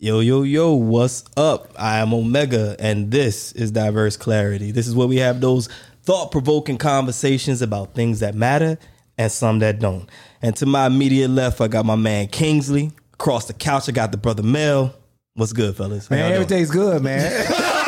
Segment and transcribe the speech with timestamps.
[0.00, 1.72] Yo, yo, yo, what's up?
[1.76, 4.70] I am Omehga, and this is Diverse Clarity.
[4.70, 5.68] This is where we have those
[6.04, 8.78] thought provoking conversations about things that matter
[9.18, 10.08] and some that don't.
[10.40, 12.92] And to my immediate left, I got my man Kingsley.
[13.14, 14.94] Across the couch, I got the brother Melle.
[15.34, 16.06] What's good, fellas?
[16.06, 16.42] How Man, y'all doing?
[16.42, 17.46] everything's good, man.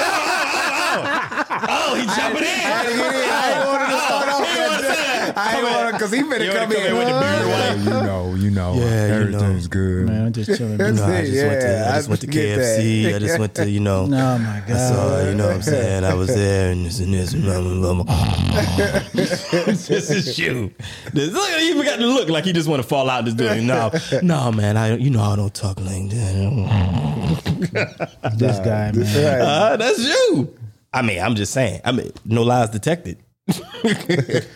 [1.62, 2.49] Oh, he jumping in.
[6.00, 7.78] Because he finna You come come in in with the beard Yeah, white?
[7.78, 10.06] You know, you know, Yeah, you everything's good.
[10.06, 10.78] Man, I'm just chilling.
[10.78, 13.02] That's No, I it, just went to yeah, I just I went to KFC.
[13.04, 13.14] that.
[13.14, 14.00] I just went to, you know.
[14.30, 14.70] Oh my god.
[14.70, 16.04] I saw, you know what I'm saying?
[16.04, 19.00] I was there and this and this and blah, blah, blah.
[19.14, 20.72] this is you.
[21.12, 23.34] This, look, he even got the look like he just want to fall out this
[23.34, 23.66] doing.
[23.66, 23.90] No,
[24.22, 24.76] no, man.
[24.76, 27.40] I, you know, I don't talk like that.
[28.36, 28.94] this guy, man.
[28.94, 29.40] Right.
[29.40, 30.56] Uh, that's you.
[30.92, 31.80] I mean, I'm just saying.
[31.84, 33.18] I mean, no lies detected.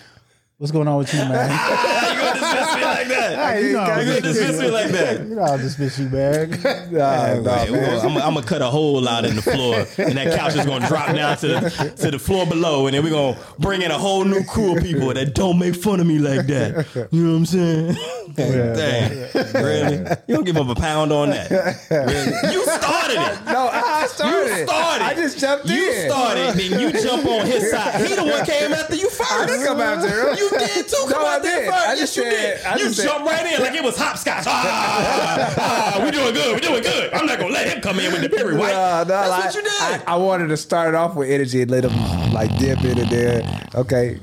[0.64, 1.50] What's going on with you, man?
[2.14, 3.62] you gonna dismiss me like that?
[3.62, 5.20] you know, You gonna dismiss me like that?
[5.20, 6.50] you know, I'll dismiss you, man.
[6.90, 7.66] Nah, nah, man.
[7.73, 10.65] Gonna, I'm, I'm gonna cut a hole out in the floor, and that couch is
[10.65, 13.90] gonna drop down to the to the floor below, and then we're gonna bring in
[13.90, 17.09] a whole new crew of people that don't make fun of me like that.
[17.10, 17.96] You know what I'm saying?
[18.37, 19.96] Dang, really?
[20.29, 21.51] You don't give up a pound on that?
[21.90, 22.52] Really?
[22.54, 23.45] You started it.
[23.52, 24.48] No, I started.
[24.48, 25.04] You started.
[25.04, 26.04] I just jumped You in.
[26.04, 28.07] You started, then you jump on his side.
[28.07, 29.10] He the one came after you.
[29.30, 30.36] I didn't come after him.
[30.38, 30.96] You did too.
[31.08, 31.70] Come No, I out there did.
[31.72, 31.86] first.
[31.86, 32.66] I yes, just you said- did.
[32.66, 34.44] I you just said- jumped right in like it was hopscotch.
[34.46, 35.54] Ah,
[35.98, 36.54] ah, we doing good.
[36.54, 37.12] We doing good.
[37.14, 38.72] I'm not gonna let him come in with the Barry White.
[38.72, 39.72] Nah, nah, That's like, what you did.
[39.80, 43.08] I, I wanted to start off with energy and let him like dip in and
[43.10, 43.42] there.
[43.74, 44.18] Okay,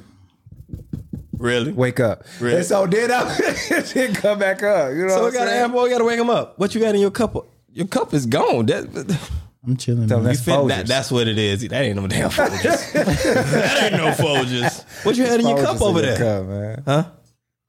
[1.38, 1.72] really?
[1.72, 2.24] wake up.
[2.40, 2.58] Really?
[2.58, 3.24] And so then I
[3.94, 4.92] then come back up.
[4.94, 5.72] You know So what we gotta, saying?
[5.74, 6.58] we gotta wake him up.
[6.60, 7.36] What you got in your cup?
[7.74, 8.66] Your cup is gone.
[8.68, 9.18] That,
[9.66, 10.26] I'm chilling, Tell man.
[10.26, 11.62] me you That's fit, that that's what it is.
[11.68, 12.94] That ain't no damn Folgers.
[12.94, 14.84] that ain't no Folgers.
[15.06, 16.18] What you had in your cup over there?
[16.18, 16.84] Cup, man.
[16.86, 17.04] Huh?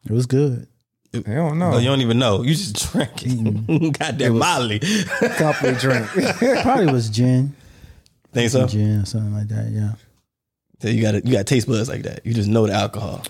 [0.07, 0.67] It was good.
[1.13, 1.73] You don't know.
[1.75, 2.43] Oh, you don't even know.
[2.43, 3.93] You just drank it.
[3.99, 4.79] Goddamn Molly.
[5.37, 6.07] company drink.
[6.63, 7.55] Probably was gin,
[8.33, 8.67] Think so?
[8.67, 9.69] gin or something like that.
[9.71, 9.93] Yeah.
[10.81, 12.25] So you got you got taste buds like that.
[12.25, 13.23] You just know the alcohol.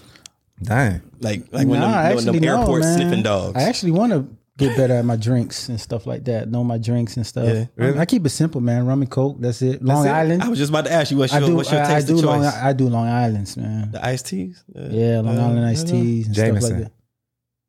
[0.62, 1.02] Dang.
[1.18, 2.96] Like like when Nah, them, I when actually them airport man.
[2.96, 3.56] sniffing dogs.
[3.60, 4.28] I actually want to
[4.68, 6.48] get better at my drinks and stuff like that.
[6.50, 7.46] Know my drinks and stuff.
[7.46, 7.66] Yeah.
[7.76, 7.98] Really?
[7.98, 8.86] I keep it simple, man.
[8.86, 9.36] Rum and coke.
[9.40, 9.82] That's it.
[9.82, 10.10] Long it?
[10.10, 10.42] Island.
[10.42, 11.54] I was just about to ask you what's I do.
[11.56, 12.42] what's your I, I do of Long.
[12.42, 12.54] choice?
[12.54, 13.90] I do Long Islands, man.
[13.92, 14.64] the iced teas.
[14.74, 16.04] Uh, Yeah, Long uh, Island iced I don't know.
[16.04, 16.74] teas and stuff Jameson.
[16.74, 16.92] like that.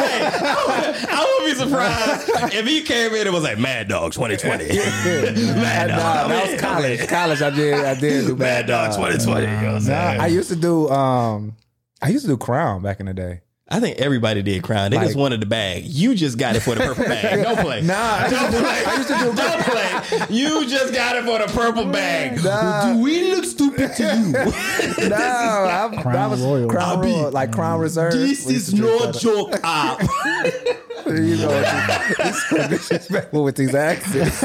[0.00, 4.64] I wouldn't be surprised if he came in and was like Mad Dog 2020.
[4.74, 6.30] Mad Nah, Dog.
[6.30, 7.06] that was college.
[7.08, 7.74] College, I did.
[7.74, 9.40] I did do Mad Dog 2020.
[9.42, 10.20] You know what I'm saying?
[10.20, 10.88] I used to do.
[10.88, 11.56] Um,
[12.00, 13.42] I used to do Crown back in the day.
[13.70, 14.90] I think everybody did crown.
[14.92, 15.84] They just wanted the bag.
[15.84, 17.42] You just got it for the purple bag.
[17.42, 17.82] Don't play.
[17.82, 18.82] Nah, I don't do- play.
[18.86, 20.34] I used to do- Don't play.
[20.34, 22.42] You just got it for the purple bag.
[22.42, 22.94] Nah.
[22.94, 24.32] Do we look stupid to you?
[25.08, 26.68] No, I, that Crown was Royal.
[26.68, 27.82] Crown I be- Royal, like Crown mm.
[27.82, 28.12] Reserve.
[28.14, 29.54] this is no joke.
[29.62, 30.00] Op.
[31.06, 31.62] You know,
[32.22, 34.42] he's so disrespectful with these accents.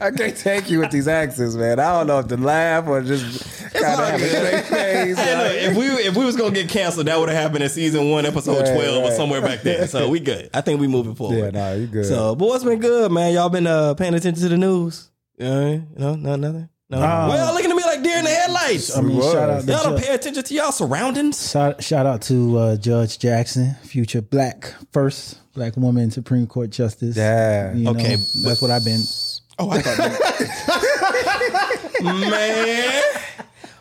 [0.00, 1.78] I can't take you with these accents, man.
[1.78, 5.18] I don't know if to laugh or just kind of all have a straight face.
[5.18, 7.70] Hey, look, if we if we was gonna get canceled, that would have happened in
[7.72, 9.86] season one, episode Right, twelve, or somewhere back there.
[9.88, 10.50] So we good.
[10.54, 11.36] I think we moving forward.
[11.36, 12.06] Yeah, nah, you good.
[12.06, 13.32] So, but what's been good, man?
[13.32, 15.10] Y'all been uh, paying attention to the news?
[15.38, 15.88] You know, I mean?
[15.96, 16.68] no, no, nothing.
[16.90, 16.98] No.
[16.98, 18.94] Uh, well, looking at me like deer in the headlights.
[18.96, 19.32] I mean, was.
[19.32, 21.50] shout out, to Y'all don't Ju- pay attention to y'all surroundings.
[21.50, 27.16] shout, shout out to uh, Judge Jackson, future black first black woman Supreme Court justice.
[27.16, 27.72] Yeah.
[27.74, 29.00] You know, Okay, that's what I've been.
[29.58, 29.98] Oh, I thought.
[32.02, 33.02] man,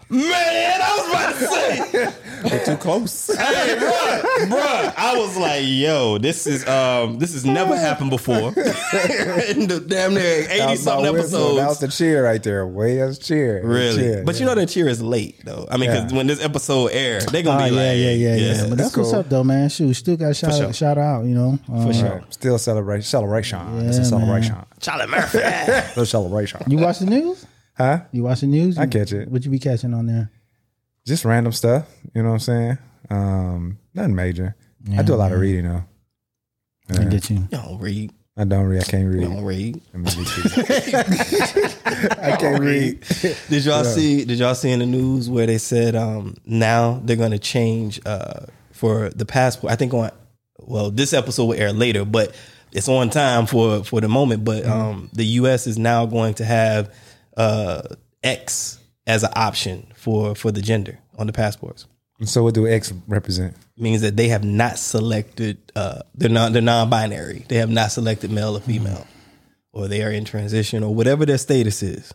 [0.10, 2.14] man, I was about to say.
[2.44, 3.30] We're too close.
[3.42, 4.94] Hey, bruh, bruh.
[4.98, 8.50] I was like, yo, this is um, this has never happened before.
[8.50, 11.56] In the damn near eighty That was something whistle.
[11.56, 12.66] That was the cheer right there.
[12.68, 13.62] Way as cheer.
[13.66, 15.68] Really, Cheer, but you know that cheer is late though.
[15.70, 16.18] I mean, because Yeah.
[16.18, 18.98] when this episode airs, they're gonna yeah, be like, yeah, yeah, yeah, But that's that's
[18.98, 19.20] what's cool.
[19.20, 19.70] up, though, man.
[19.70, 20.66] Shoot, still got shout sure.
[20.68, 21.24] out, shout out.
[21.26, 22.10] You know, um, For sure.
[22.16, 22.34] Right.
[22.34, 23.60] Still celebrate celebration.
[23.88, 24.56] it's a Yeah, celebration.
[24.80, 25.40] Charlie Murphy.
[25.98, 26.62] No celebration.
[26.68, 27.46] You watch the news?
[27.78, 28.02] Huh?
[28.12, 28.78] You watch the news?
[28.78, 29.30] I catch it.
[29.30, 30.30] What you be catching on there?
[31.06, 31.88] Just random stuff.
[32.14, 32.78] You know what I'm saying?
[33.10, 34.56] Um, nothing major.
[34.98, 35.84] I do a lot of reading though.
[36.90, 37.38] I get you.
[37.38, 38.12] You don't read.
[38.38, 38.82] I don't read.
[38.82, 39.24] I can't read.
[39.24, 39.82] don't read.
[39.94, 40.24] Let me.
[42.22, 43.04] I can't read.
[43.50, 44.26] Did y'all see?
[44.26, 48.00] Did y'all see in the news where they said um, now they're going to change
[48.06, 49.74] uh, for the passport?
[49.74, 50.12] I think on
[50.60, 52.34] well, this episode will air later, but
[52.72, 54.46] it's on time for for the moment.
[54.46, 55.68] But um, the U.S.
[55.68, 56.94] is now going to have
[57.36, 57.82] uh,
[58.24, 61.88] X as an option for for the gender on the passports.
[62.26, 63.56] So what do X represent?
[63.78, 65.58] Means that they have not selected.
[65.76, 66.54] Uh, they're not.
[66.54, 67.46] They're non-binary.
[67.48, 69.08] They have not selected male or female,
[69.74, 72.14] or they are in transition, or whatever their status is.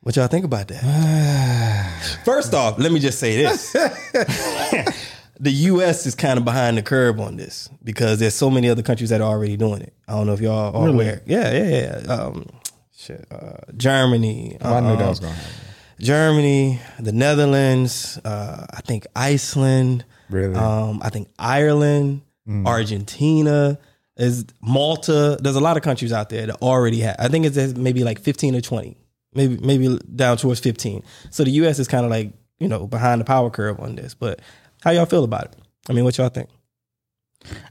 [0.00, 2.20] What y'all think about that?
[2.24, 3.72] First off, let me just say this.
[5.38, 6.06] the U.S.
[6.06, 9.20] is kind of behind the curve on this because there's so many other countries that
[9.20, 9.92] are already doing it.
[10.08, 11.22] I don't know if y'all are aware.
[11.26, 12.12] Yeah, yeah, yeah.
[12.12, 12.48] Um,
[12.96, 14.56] shit, uh, Germany.
[14.60, 15.71] Oh, I knew that um, was going to happen.
[16.02, 20.54] Germany, the Netherlands, uh, I think Iceland, Really?
[20.54, 22.22] um, I think Ireland,
[22.66, 23.78] Argentina,
[24.16, 25.38] is Malta.
[25.40, 27.16] There's a lot of countries out there that already have.
[27.18, 28.96] I think it's maybe like 15 or 20,
[29.34, 31.02] maybe maybe down towards 15.
[31.30, 31.78] So the U.S.
[31.78, 34.14] is kind of like you know behind the power curve on this.
[34.14, 34.40] But
[34.82, 35.56] how y'all feel about it?
[35.88, 36.48] I mean, what y'all think?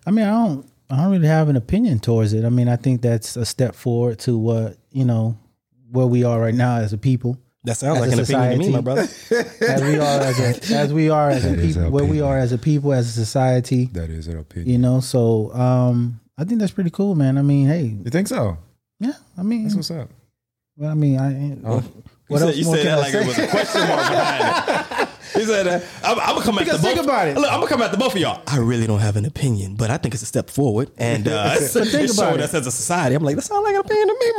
[0.05, 2.43] I mean, I don't, I don't really have an opinion towards it.
[2.45, 5.37] I mean, I think that's a step forward to what you know
[5.91, 8.19] where we are right now as a people, That sounds As like a an
[8.49, 9.01] opinion to me, my brother.
[9.61, 12.51] as we are as a, as we are as a people, where we are as
[12.51, 13.85] a people, as a society.
[13.93, 14.69] That is an opinion.
[14.71, 17.37] You know, so um, I think that's pretty cool, man.
[17.37, 18.57] I mean, hey, You think so?
[18.99, 20.09] yeah, I mean, That's what's up.
[20.75, 21.57] well, I mean, I.
[21.67, 21.83] Oh.
[22.27, 23.21] What you else said, you more said can that I like say?
[23.21, 25.07] it was a question mark behind it.
[25.33, 25.83] He said that.
[26.03, 27.05] I'm, I'm gonna come at Because the think both.
[27.05, 27.35] about it.
[27.37, 28.41] Look, I'm gonna come at the both of y'all.
[28.47, 31.53] I really don't have an opinion, but I think it's a step forward, and uh,
[31.57, 32.43] it's, But think it's about showing it.
[32.43, 33.15] us as a society.
[33.15, 34.31] I'm like, that sounds like an opinion to me,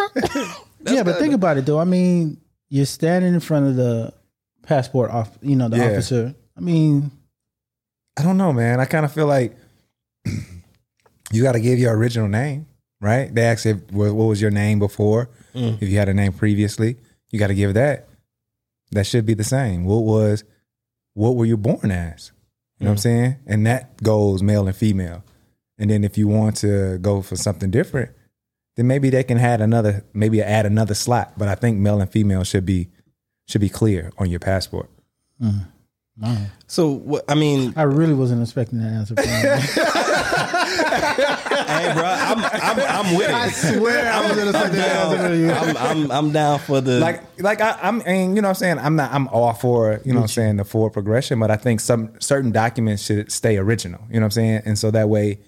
[0.84, 0.94] bro.
[0.94, 1.78] yeah, but think about it though.
[1.78, 2.36] I mean,
[2.72, 4.14] you're standing in front of the
[4.62, 5.90] passport off, you know, the Yeah.
[5.90, 6.34] officer.
[6.56, 7.10] I mean,
[8.16, 8.80] I don't know, man.
[8.80, 9.54] I kind of feel like
[11.30, 12.66] you got to give your original name,
[12.98, 13.32] right?
[13.32, 15.82] They ask if what, what was your name before, mm.
[15.82, 16.96] if you had a name previously,
[17.30, 18.08] you got to give that.
[18.90, 19.84] That should be the same.
[19.84, 20.42] What was,
[21.12, 22.32] what were you born as?
[22.78, 23.00] You know what I'm mm.
[23.00, 23.36] saying?
[23.46, 25.24] And that goes male and female.
[25.76, 28.12] And then if you want to go for something different,
[28.76, 31.34] then maybe they can add another, maybe add another slot.
[31.36, 32.88] But I think male and female should be
[33.46, 34.88] should be clear on your passport.
[35.40, 35.66] Mm.
[36.66, 37.24] So what?
[37.28, 39.14] I mean, I really wasn't expecting that answer.
[39.14, 39.24] From
[41.66, 43.34] hey, bro, I'm I'm, I'm with it.
[43.34, 45.50] I swear I was gonna I'm down.
[45.50, 48.54] I'm, I'm I'm down for the like like I, I'm and you know what I'm
[48.56, 51.50] saying I'm not I'm all for you know what I'm saying the forward progression but
[51.50, 54.90] I think some certain documents should stay original you know what I'm saying and so
[54.90, 55.40] that way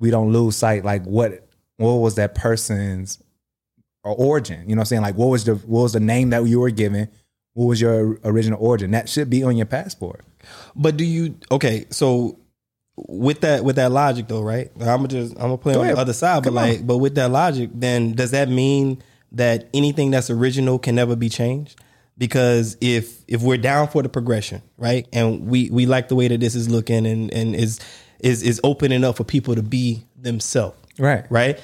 [0.00, 3.18] we don't lose sight like what what was that person's
[4.04, 6.44] origin you know what I'm saying like what was the what was the name that
[6.46, 7.08] you were given
[7.54, 10.24] what was your original origin that should be on your passport
[10.74, 11.86] But do you okay?
[11.90, 12.38] So
[12.96, 14.70] with that with that logic though, right?
[14.80, 15.96] I'm just I'm gonna play Go on ahead.
[15.96, 16.68] the other side, but Come on.
[16.68, 19.02] like, but with that logic, then does that mean
[19.32, 21.80] that anything that's original can never be changed?
[22.18, 26.28] Because if if we're down for the progression, right, and we we like the way
[26.28, 27.80] that this is looking and and is
[28.20, 31.60] is is opening up for people to be themselves, right right?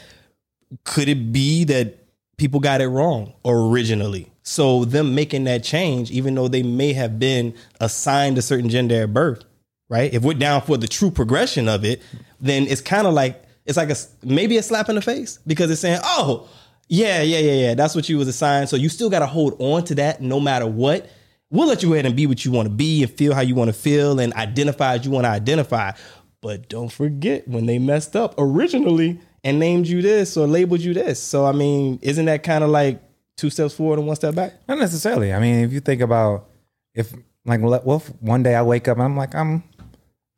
[0.84, 1.98] Could it be that
[2.36, 4.30] people got it wrong originally?
[4.42, 9.02] So them making that change, even though they may have been assigned a certain gender
[9.02, 9.44] at birth,
[9.90, 10.12] right?
[10.12, 12.02] If we're down for the true progression of it,
[12.40, 15.70] then it's kind of like it's like a maybe a slap in the face because
[15.70, 16.48] it's saying, "Oh,
[16.88, 19.60] yeah, yeah, yeah, yeah, that's what you was assigned." So you still got to hold
[19.60, 21.10] on to that no matter what.
[21.50, 23.54] We'll let you ahead and be what you want to be and feel how you
[23.54, 25.92] want to feel and identify as you want to identify.
[26.40, 30.94] But don't forget when they messed up originally and named you this or labeled you
[30.94, 31.20] this.
[31.20, 33.02] So I mean, isn't that kind of like
[33.37, 34.55] two steps forward and one step back?
[34.69, 36.49] not necessarily I mean if you think about
[36.94, 37.12] if
[37.44, 39.62] like well, if one day I wake up and I'm like I'm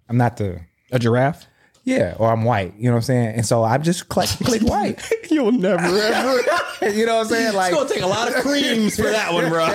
[0.08, 0.60] I'm not the
[0.90, 1.46] A giraffe?
[1.84, 4.62] Yeah or I'm white you know what I'm saying and so I'm just click click
[4.68, 5.00] white
[5.30, 6.90] You'll never ever.
[6.90, 9.32] you know what I'm saying like It's gonna take a lot of creams for that
[9.32, 9.66] one, bro.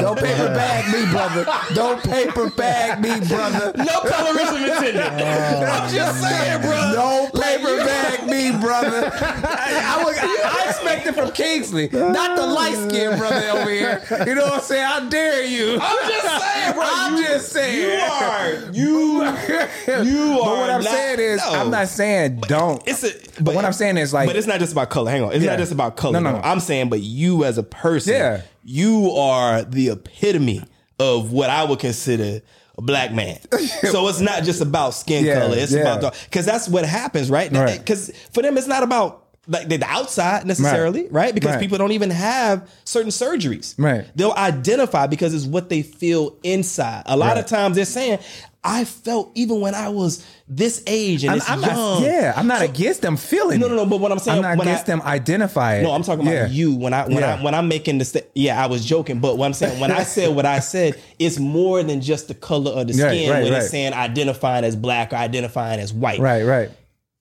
[0.00, 1.46] Don't paper bag me, brother.
[1.74, 3.72] Don't paper bag me, brother.
[3.76, 4.96] No colorism intended.
[5.02, 5.64] Oh.
[5.64, 6.92] I'm just saying, bro.
[6.94, 9.10] Don't paper bag me, brother.
[9.14, 14.02] I, I, was, I expect it from Kingsley, not the light skinned brother over here.
[14.26, 14.84] You know what I'm saying?
[14.84, 15.78] I dare you.
[15.80, 16.82] I'm just saying, bro.
[16.86, 17.90] I'm You- just saying.
[17.90, 19.35] You are you.
[19.86, 20.44] You are.
[20.44, 21.50] But what I'm not- saying is, no.
[21.52, 22.82] I'm not saying don't.
[22.86, 25.10] It's a, But what I'm saying is like, but it's not just about color.
[25.10, 25.50] Hang on, it's Yeah.
[25.50, 26.20] not just about color.
[26.20, 26.42] No, no, No.
[26.44, 28.40] I'm saying, but you as a person, Yeah.
[28.64, 30.62] you are the epitome
[30.98, 32.40] of what I would consider
[32.78, 33.38] a black man.
[33.90, 35.56] so it's not just about skin Yeah, color.
[35.58, 35.94] It's yeah.
[35.96, 37.50] about because that's what happens, right?
[37.52, 37.78] Right.
[37.78, 39.22] Because for them, it's not about.
[39.48, 41.32] Like the outside necessarily, right?
[41.32, 41.60] Because Right.
[41.60, 43.76] people don't even have certain surgeries.
[43.78, 44.04] Right.
[44.16, 47.04] They'll identify because it's what they feel inside.
[47.06, 48.18] A lot of times they're saying,
[48.68, 51.70] I felt even when I was this age and I'm, this I'm young.
[51.70, 53.60] not, yeah, I'm not So- against them feeling.
[53.60, 53.86] No, no, no.
[53.86, 55.84] But what I'm saying, I'm not against I, them identifying.
[55.84, 56.46] no, I'm talking about Yeah.
[56.48, 56.74] you.
[56.74, 57.36] When I when Yeah.
[57.36, 59.20] I when I'm making the st- yeah, I was joking.
[59.20, 62.34] But what I'm saying when I said what I said, it's more than just the
[62.34, 63.30] color of the Right, skin.
[63.30, 63.62] right, when right.
[63.62, 66.18] it's saying identifying as black or identifying as white.
[66.18, 66.70] Right, right.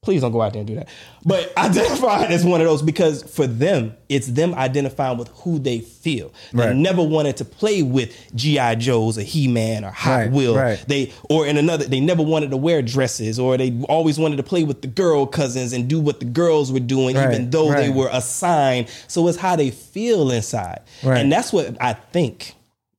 [0.06, 0.88] Please don't go out there and do that.
[1.26, 5.80] But identifying as one of those because for them, it's them identifying with who they
[5.80, 6.32] feel.
[6.54, 6.76] They Right.
[6.76, 10.56] never wanted to play with GI Joes or He Man or Hot Right, Wheel.
[10.56, 10.82] right.
[10.88, 14.44] They or in another, they never wanted to wear dresses or they always wanted to
[14.44, 17.90] play with the girl cousins and do what the girls were doing, even though they
[17.90, 18.88] were assigned.
[19.08, 21.18] So it's how they feel inside, Right.
[21.20, 22.54] and that's what I think.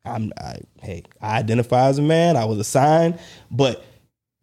[0.04, 2.36] I'm I, hey, I identify as a man.
[2.36, 3.18] I was assigned,
[3.50, 3.84] but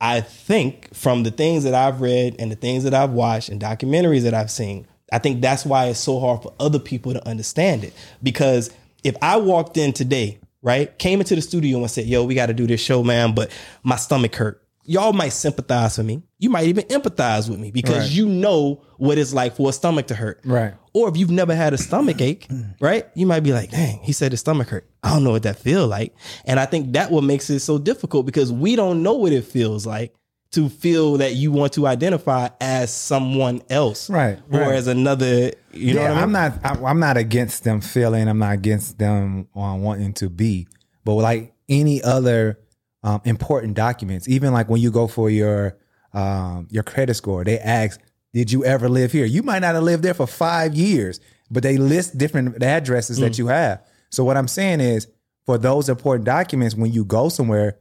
[0.03, 3.61] I think from the things that I've read and the things that I've watched and
[3.61, 7.25] documentaries that I've seen, I think that's why it's so hard for other people to
[7.25, 7.93] understand it.
[8.21, 8.69] Because
[9.05, 12.47] if I walked in today, right, came into the studio and said, "Yo, we got
[12.47, 13.49] to do this show, man," but
[13.83, 14.62] my stomach hurt.
[14.85, 16.21] Y'all might sympathize with me.
[16.39, 18.11] You might even empathize with me because Right.
[18.11, 20.41] you know what it's like for a stomach to hurt.
[20.43, 20.73] Right.
[20.93, 22.47] Or if you've never had a stomach ache,
[22.81, 23.07] right?
[23.15, 24.89] You might be like, dang, he said his stomach hurt.
[25.01, 26.13] I don't know what that feel like.
[26.45, 29.45] And I think that what makes it so difficult because we don't know what it
[29.45, 30.13] feels like
[30.51, 34.09] to feel that you want to identify as someone else.
[34.09, 34.75] Right, Or right.
[34.75, 36.33] as another, you know yeah, I I'm mean?
[36.33, 36.59] not.
[36.63, 38.27] I- I'm not against them feeling.
[38.27, 40.67] I'm not against them uh, wanting to be.
[41.05, 42.59] But like any other
[43.03, 45.77] um, important documents, even like when you go for your
[46.13, 47.99] um, your credit score, they ask,
[48.33, 51.19] "Did you ever live here?" You might not have lived there for five years,
[51.49, 53.81] but they list different addresses that you have.
[54.09, 55.07] So what I'm saying is,
[55.45, 57.77] for those important documents, when you go somewhere,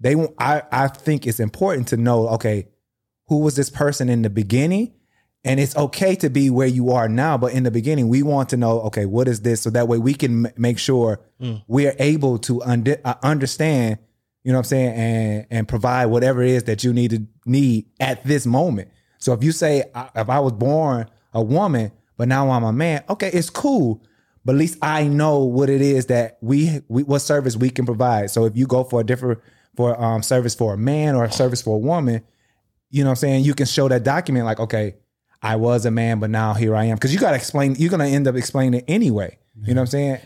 [0.00, 0.14] they.
[0.16, 2.28] won't- I I think it's important to know.
[2.30, 2.66] Okay,
[3.28, 4.92] who was this person in the beginning?
[5.44, 8.48] And it's okay to be where you are now, but in the beginning, we want
[8.48, 9.60] to know, okay, what is this?
[9.60, 11.20] So that way we can m- make sure
[11.68, 13.98] we are able to und- uh, understand,
[14.46, 17.26] you know what I'm saying, and and provide whatever it is that you need to
[17.46, 18.90] need at this moment.
[19.18, 19.82] So if you say,
[20.14, 24.04] if I was born a woman, but now I'm a man, okay, it's cool.
[24.44, 27.86] But at least I know what it is that we, we what service we can
[27.86, 28.30] provide.
[28.30, 29.40] So if you go for a different
[29.74, 32.22] for um service for a man or a service for a woman,
[32.88, 33.44] you know what I'm saying?
[33.44, 34.94] You can show that document like, okay,
[35.42, 36.94] I was a man, but now here I am.
[36.94, 39.38] Because you got to explain, you're to end up explaining it anyway.
[39.60, 40.20] You know what I'm saying?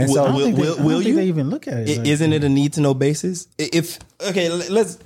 [0.00, 1.14] And Will- so, I will- they, will- will you?
[1.16, 1.88] they even look at it.
[1.90, 3.46] I- like Isn't it a need to know basis?
[3.58, 4.98] If okay, let's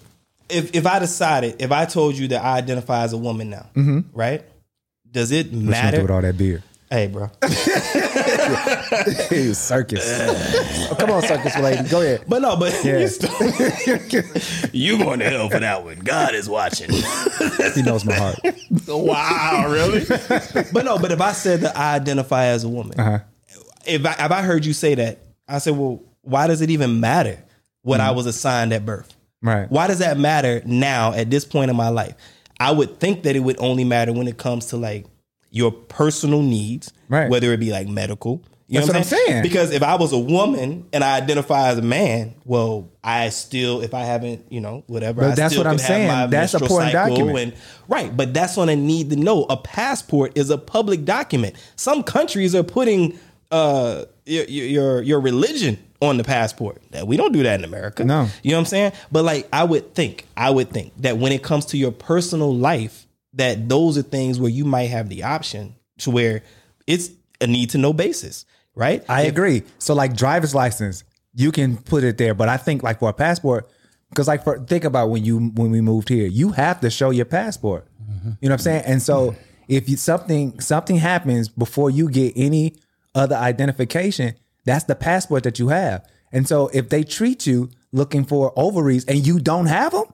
[0.48, 3.66] if if I decided if I told you that I identify as a woman now,
[4.12, 4.42] right?
[5.10, 6.62] Does it what you gonna do with all that beer?
[6.90, 7.30] Hey, bro.
[9.54, 10.04] circus.
[10.90, 11.88] oh, come on, circus lady.
[11.88, 12.24] Go ahead.
[12.28, 12.98] But no, but Yeah.
[12.98, 13.30] you, still,
[14.72, 15.98] you going to hell for that one.
[16.00, 16.90] God is watching.
[17.74, 18.38] He knows my heart.
[18.86, 20.04] wow, really?
[20.72, 23.18] but no, but if I said that I identify as a woman, Uh-huh.
[23.86, 27.00] If I if I heard you say that, I said, well, why does it even
[27.00, 27.42] matter
[27.82, 29.08] what I was assigned at birth?
[29.08, 29.48] Mm-hmm.
[29.48, 29.70] Right.
[29.70, 32.14] Why does that matter now at this point in my life?
[32.58, 35.06] I would think that it would only matter when it comes to like
[35.50, 37.28] your personal needs, Right.
[37.28, 38.42] whether it be like medical.
[38.66, 39.42] You That's know what I'm saying.
[39.42, 43.82] Because if I was a woman and I identify as a man, well, I still,
[43.82, 45.20] if I haven't, you know, whatever.
[45.20, 46.30] But I that's still what I'm saying.
[46.30, 47.38] That's a important document.
[47.38, 47.52] And,
[47.88, 49.44] right, but that's on a need to know.
[49.50, 51.56] A passport is a public document.
[51.76, 53.18] Some countries are putting
[53.54, 56.82] uh, your, your your religion on the passport.
[56.90, 58.04] That we don't do that in America.
[58.04, 58.28] No.
[58.42, 58.92] You know what I'm saying?
[59.12, 62.52] But like I would think, I would think that when it comes to your personal
[62.52, 66.42] life, that those are things where you might have the option to where
[66.88, 68.44] it's a need to know basis,
[68.74, 69.04] right?
[69.08, 69.62] I agree.
[69.78, 73.12] So like driver's license, you can put it there, but I think like for a
[73.12, 73.68] passport,
[74.10, 77.10] because like for think about when you when we moved here, you have to show
[77.10, 77.86] your passport.
[78.24, 78.82] You know what I'm saying?
[78.86, 79.36] And so
[79.68, 82.74] if you something something happens before you get any
[83.14, 86.04] other identification, that's the passport that you have.
[86.32, 90.04] And so if they treat you looking for ovaries and you don't have them,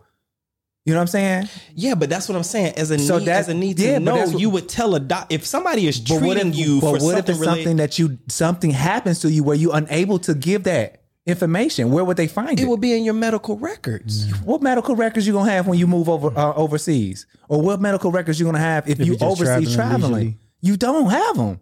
[0.84, 1.48] you know what I'm saying?
[1.74, 2.74] Yeah, but that's what I'm saying.
[2.76, 4.94] As a So need, as a need yeah, to but know, what- you would tell
[4.94, 7.30] a doc if somebody is But treating what if you but for what if something
[7.34, 11.02] it's related- something that you something happens to you where you're unable to give that
[11.26, 11.90] information?
[11.92, 12.62] Where would they find it?
[12.64, 14.30] it would be in your medical records.
[14.44, 18.10] What medical records you gonna have when you move over uh, overseas, or what medical
[18.10, 20.38] records you gonna have if, you you're overseas traveling traveling?
[20.62, 21.60] You don't have them.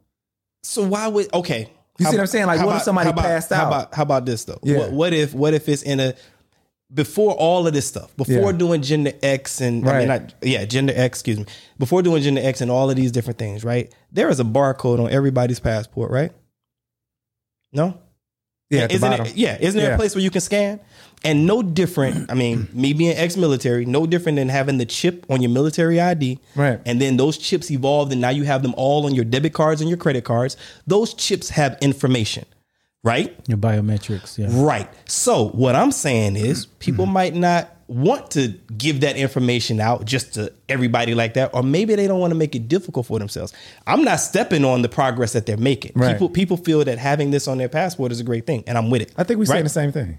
[0.63, 1.71] So why would okay?
[1.99, 2.47] You How see what I'm saying?
[2.47, 3.67] Like, how what if somebody about, passed How out?
[3.69, 4.59] about how about this though?
[4.63, 4.79] Yeah.
[4.79, 6.15] What, what if what if it's in a
[6.93, 8.53] before all of this stuff, before Yeah.
[8.53, 10.23] doing gender X and I mean, Right.
[10.23, 11.45] not, yeah, gender X, excuse me,
[11.79, 13.93] before doing gender X and all of these different things, right?
[14.11, 16.33] There is a barcode on everybody's passport, right?
[17.73, 17.99] No,
[18.71, 19.37] Yeah, isn't it?
[19.37, 19.95] Yeah, isn't there Yeah.
[19.95, 20.81] a place where you can scan?
[21.25, 22.31] And no different.
[22.31, 26.39] I mean, me being ex-military, no different than having the chip on your military ID.
[26.55, 26.81] Right.
[26.87, 29.81] And then those chips evolved, and now you have them all on your debit cards
[29.81, 30.57] and your credit cards.
[30.87, 32.45] Those chips have information,
[33.03, 33.37] right?
[33.49, 34.49] Your biometrics, yeah.
[34.51, 34.89] Right.
[35.07, 40.35] So what I'm saying is, people might not want to give that information out just
[40.35, 43.53] to everybody like that, or maybe they don't want to make it difficult for themselves.
[43.87, 45.93] I'm not stepping on the progress that they're making.
[45.95, 46.13] Right.
[46.13, 48.91] People people feel that having this on their passport is a great thing, and I'm
[48.91, 49.13] with it.
[49.17, 50.19] I think we're saying the same thing.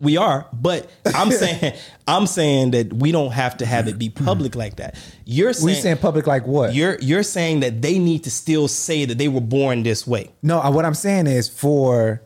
[0.00, 1.74] We are, but I'm saying
[2.08, 4.96] I'm saying that we don't have to have it be public like that.
[5.26, 6.74] You're We saying, saying public like what?
[6.74, 10.30] you're you're saying that they need to still say that they were born this way.
[10.42, 12.22] No, uh, what I'm saying is for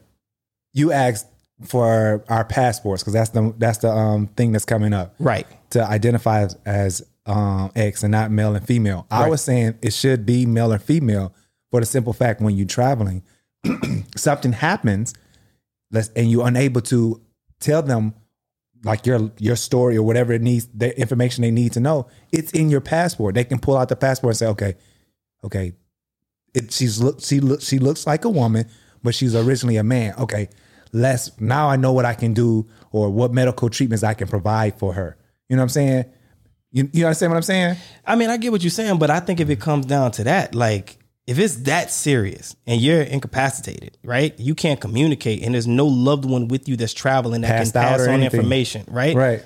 [0.73, 1.27] you asked
[1.65, 5.15] for our passports because that's the that's the um thing that's coming up.
[5.19, 5.47] Right.
[5.71, 9.07] to identify as, as um, X and not male and female.
[9.11, 11.35] I was saying it should be male or female
[11.71, 13.23] for the simple fact when you're traveling,
[14.17, 15.15] something happens.
[16.17, 17.21] and you're unable to
[17.65, 18.15] tell them
[18.85, 22.53] like your your story or whatever it needs, the information they need to know, it's
[22.53, 23.35] in your passport.
[23.35, 24.75] They can pull out the passport and say, okay,
[25.43, 25.73] okay,
[26.53, 28.69] it, she's look she look she looks like a woman,
[29.03, 30.15] but she's originally a man.
[30.19, 30.49] Okay,
[30.93, 34.79] let's now I know what I can do or what medical treatments I can provide
[34.79, 35.17] for her.
[35.49, 36.05] You know what I'm saying?
[36.71, 37.77] You, you understand what I'm saying?
[38.05, 40.25] I mean, I get what you're saying, but I think if it comes down to
[40.25, 44.39] that, like if it's that serious and you're incapacitated, right?
[44.39, 47.83] You can't communicate and there's no loved one with you that's traveling that Passed can
[47.83, 48.41] pass on anything.
[48.41, 49.17] information, right?
[49.17, 49.45] Right.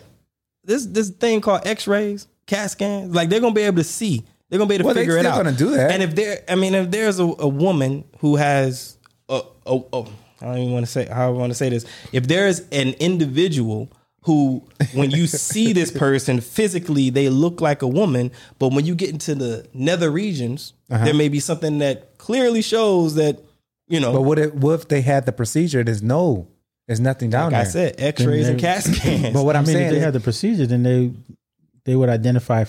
[0.64, 4.25] This this thing called X-rays, CAT scans, like they're gonna be able to see.
[4.49, 5.37] They're gonna be able to Well, they figure it out.
[5.37, 5.90] gonna do that.
[5.92, 8.97] And if there, I mean, if there's a, a woman who has
[9.28, 10.02] a, a, a
[10.40, 11.85] I don't even want to say how I want to say this.
[12.12, 13.90] If there's an individual
[14.23, 18.95] who, when you see this person physically, they look like a woman, but when you
[18.95, 21.05] get into the nether regions, Uh-huh.
[21.05, 23.39] there may be something that clearly shows that
[23.89, 24.13] you know.
[24.13, 25.83] But what if, what if they had the procedure?
[25.85, 26.47] There's no,
[26.87, 27.61] there's nothing down there.
[27.61, 29.33] like I said, X-rays and they- CAT scans.
[29.35, 31.13] But what I I'm mean, saying if they is, had the procedure, then they
[31.85, 32.65] they would identify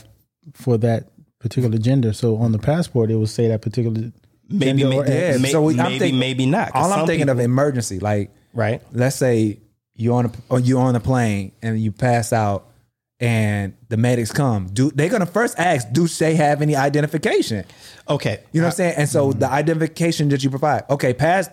[0.53, 2.13] for that particular gender.
[2.13, 4.11] So on the passport, it would say that particular
[4.49, 6.71] maybe, gender or maybe, Yeah, may- so we- I'm maybe, thinking- maybe not.
[6.71, 7.99] 'cause all I'm some thinking of emergency.
[7.99, 8.81] Like, right?
[8.93, 9.57] let's say
[9.99, 12.67] you're on a or you're on a plane and you pass out,
[13.19, 14.67] and the medics come.
[14.67, 17.65] Do they're gonna first ask, do they have any identification?
[18.07, 18.93] Okay, You know what I'm saying?
[18.97, 19.39] And so Mm-hmm.
[19.39, 21.49] the identification that you provide, okay, pass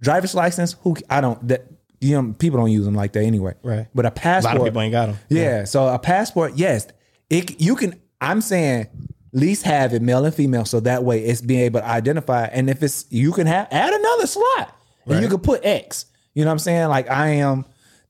[0.00, 0.76] driver's license.
[0.82, 1.64] Who I don't that
[2.00, 3.54] you know people don't use them like that anyway.
[3.62, 3.86] Right.
[3.94, 4.54] But a passport.
[4.54, 5.16] a lot of people ain't got them.
[5.28, 5.64] Yeah.
[5.64, 6.86] So a passport, yes,
[7.30, 8.00] it you can.
[8.20, 8.86] I'm saying
[9.32, 12.44] least have it male and female, so that way it's being able to identify.
[12.46, 14.76] And if it's you can have add another slot,
[15.06, 16.06] and you can put X.
[16.34, 16.88] You know what I'm saying?
[16.88, 17.64] Like I am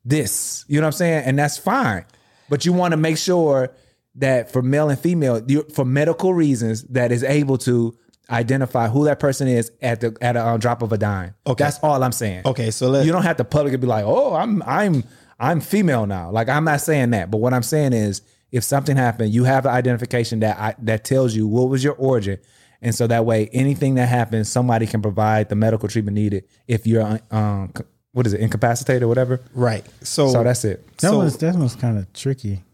[0.08, 0.64] this.
[0.68, 1.24] You know what I'm saying?
[1.24, 2.04] And that's fine.
[2.48, 3.70] But you want to make sure
[4.16, 7.96] that for male and female, you, for medical reasons, that is able to
[8.30, 11.34] identify who that person is at the at a um, drop of a dime.
[11.46, 11.64] Okay.
[11.64, 12.42] That's all I'm saying.
[12.44, 15.04] Okay, so let You don't have to publicly be like, "Oh, I'm I'm
[15.38, 18.96] I'm female now." Like I'm not saying that, but what I'm saying is, if something
[18.96, 22.38] happened, you have the identification that I, that tells you what was your origin,
[22.82, 26.44] and so that way, anything that happens, somebody can provide the medical treatment needed.
[26.66, 27.72] If you're um,
[28.18, 29.40] what is it, incapacitated or whatever.
[29.54, 29.86] right.
[30.02, 30.84] So, So that's it.
[30.98, 32.64] that So- was that was kind of tricky.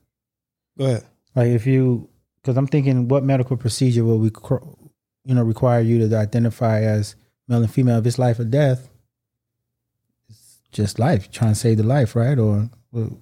[0.78, 1.04] go ahead.
[1.37, 2.09] Like if you,
[2.40, 4.30] because I'm thinking, what medical procedure will we,
[5.26, 7.14] you know, require you to identify as
[7.46, 7.98] male and female?
[7.98, 8.88] If it's life or death,
[10.30, 11.30] it's just life.
[11.30, 12.38] Trying to save the life, right?
[12.38, 13.18] Or well,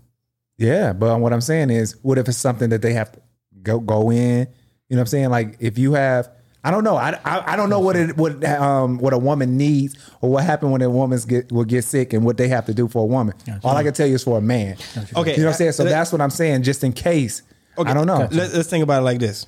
[0.58, 3.20] Yeah, but what I'm saying is, what if it's something that they have to
[3.62, 4.46] go go in?
[4.88, 5.30] You know what I'm saying?
[5.30, 6.30] Like if you have,
[6.64, 9.57] I don't know, I, I, I don't know what it what um what a woman
[9.57, 12.66] needs or what happened when a woman get will get sick and what they have
[12.66, 13.35] to do for a woman.
[13.64, 14.77] All I can tell you is for a man.
[15.16, 15.72] Okay, you know what I'm saying?
[15.72, 16.62] So let- that's what I'm saying.
[16.62, 17.42] Just in case,
[17.79, 18.29] I don't know.
[18.31, 19.46] Let, us think about it like this.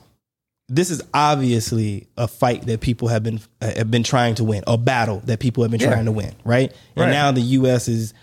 [0.69, 4.65] This is obviously a fight that people have been uh, have been trying to win,
[4.67, 5.91] a battle that people have been Yeah.
[5.93, 6.73] trying to win, right?
[6.97, 7.11] And Right.
[7.11, 7.87] now the U.S.
[7.87, 8.15] is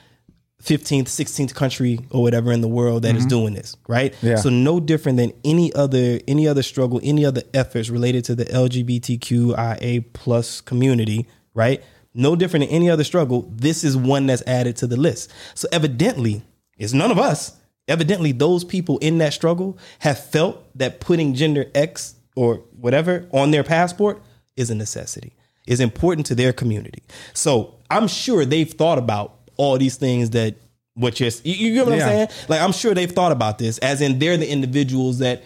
[0.62, 4.14] 15th, 16th country or whatever in the world that is doing this, right?
[4.14, 4.28] Mm-hmm.
[4.28, 4.36] Yeah.
[4.36, 8.46] So no different than any other any other struggle, any other efforts related to the
[8.46, 11.84] LGBTQIA plus community, right?
[12.14, 13.50] No different than any other struggle.
[13.52, 15.32] This is one that's added to the list.
[15.56, 16.44] So evidently,
[16.78, 17.58] it's none of us.
[17.88, 23.52] Evidently, those people in that struggle have felt that putting gender X or whatever on
[23.52, 24.22] their passport
[24.56, 25.34] is a necessity,
[25.68, 27.04] is important to their community.
[27.34, 30.56] So I'm sure they've thought about all these things that
[30.96, 32.04] what you're you, you get what Yeah.
[32.06, 32.28] I'm saying?
[32.50, 35.44] Like I'm sure they've thought about this, as in they're the individuals that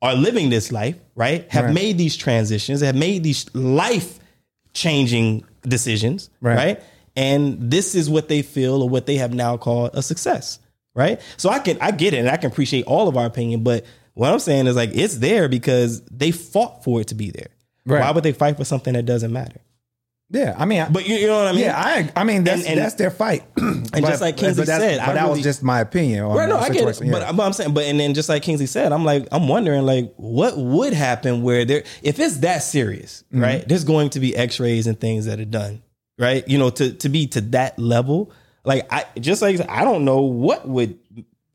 [0.00, 1.46] are living this life, right?
[1.50, 1.74] Have Right.
[1.74, 4.18] made these transitions, have made these life
[4.74, 6.56] changing decisions, Right.
[6.56, 6.82] right.
[7.14, 10.58] And this is what they feel or what they have now called a success,
[10.94, 11.20] right?
[11.36, 13.84] So I can I get it and I can appreciate all of our opinion, but
[14.14, 17.48] what I'm saying is like it's there because they fought for it to be there.
[17.84, 18.00] Right.
[18.00, 19.60] Why would they fight for something that doesn't matter?
[20.32, 21.60] Yeah, I mean, I- But you, you know what I mean?
[21.60, 23.44] yeah, I I mean that's And- and- that's their fight.
[23.58, 26.24] and just like Kingsley said, but I that really- was just my opinion.
[26.24, 27.00] On Right, no, I get it.
[27.04, 27.12] yeah.
[27.12, 29.82] But, but I'm saying, but and then just like Kingsley said, I'm like, I'm wondering,
[29.82, 33.42] like, what would happen where there, if it's that serious, Mm-hmm.
[33.42, 33.68] right?
[33.68, 35.82] There's going to be X-rays and things that are done,
[36.18, 36.48] right?
[36.48, 38.32] You know, to to be to that level,
[38.64, 40.98] like I just like I don't know what would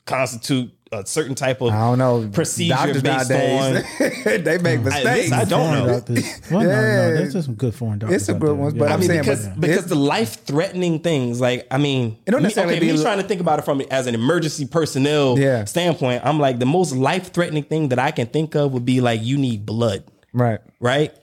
[0.06, 4.44] constitute a certain type of I don't know procedure Doctors based nowadays, on.
[4.44, 5.32] they make mistakes.
[5.32, 5.94] I don't foreign know.
[6.00, 6.42] doctors.
[6.52, 6.76] Well, no, Yeah.
[7.10, 8.16] no, there's just some good foreign doctors.
[8.18, 8.56] It's some good there.
[8.56, 11.78] ones, but I I'm mean, saying, because but because the life threatening things, like I
[11.78, 14.08] mean, It don't me, necessarily okay, be me trying to think about it from as
[14.08, 15.66] an emergency personnel Yeah.
[15.66, 16.26] standpoint.
[16.26, 19.22] I'm like the most life threatening thing that I can think of would be like
[19.24, 20.60] you need blood, right.
[20.80, 21.14] right?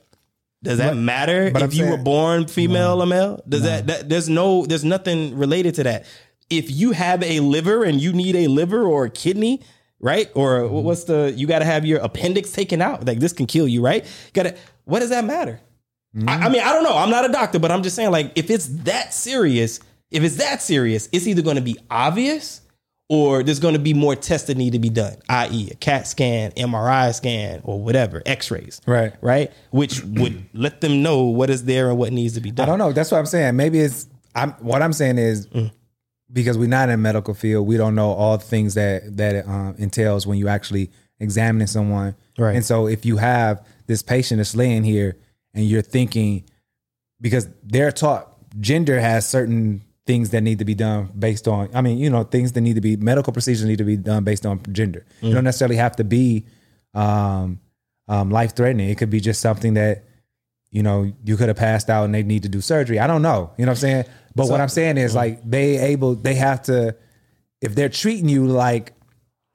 [0.63, 3.43] Does that matter but if I'm you were born female or male?
[3.47, 6.05] Does that, that there's no there's nothing related to that.
[6.49, 9.61] If you have a liver and you need a liver or a kidney,
[9.99, 10.29] right?
[10.35, 10.75] Or Mm-hmm.
[10.83, 13.05] what's the you got to have your appendix taken out?
[13.05, 14.05] Like this can kill you, right?
[14.33, 14.55] Got to.
[14.85, 15.59] What does that matter?
[16.15, 16.29] Mm-hmm.
[16.29, 16.95] I, I mean, I don't know.
[16.95, 19.79] I'm not a doctor, but I'm just saying, like, if it's that serious,
[20.11, 22.61] if it's that serious, it's either going to be obvious
[23.09, 26.07] or there's going to be more tests that need to be done, i.e., a CAT
[26.07, 28.81] scan, MRI scan, or whatever, X-rays.
[28.87, 29.13] Right.
[29.21, 29.51] Right.
[29.71, 32.63] Which would let them know what is there and what needs to be done.
[32.63, 32.93] I don't know.
[32.93, 33.55] That's what I'm saying.
[33.55, 34.07] Maybe it's.
[34.35, 34.51] I'm.
[34.53, 35.71] What I'm saying is Mm.
[36.31, 39.47] Because we're not in medical field, we don't know all the things that that it
[39.47, 42.15] um, entails when you actually examining someone.
[42.37, 42.55] Right.
[42.55, 45.17] And so if you have this patient that's laying here
[45.53, 46.43] and you're thinking
[47.21, 51.81] because they're taught gender has certain things that need to be done based on I
[51.81, 54.45] mean, you know, things that need to be medical procedures need to be done based
[54.45, 55.05] on gender.
[55.21, 56.45] You don't necessarily have to be
[56.93, 57.59] um,
[58.07, 58.89] um, life threatening.
[58.89, 60.03] It could be just something that
[60.71, 62.99] you know you could have passed out and they need to do surgery.
[62.99, 63.51] I don't know.
[63.57, 64.05] You know what I'm saying?
[64.35, 66.95] But what I'm saying is like they able they have to
[67.61, 68.93] if they're treating you like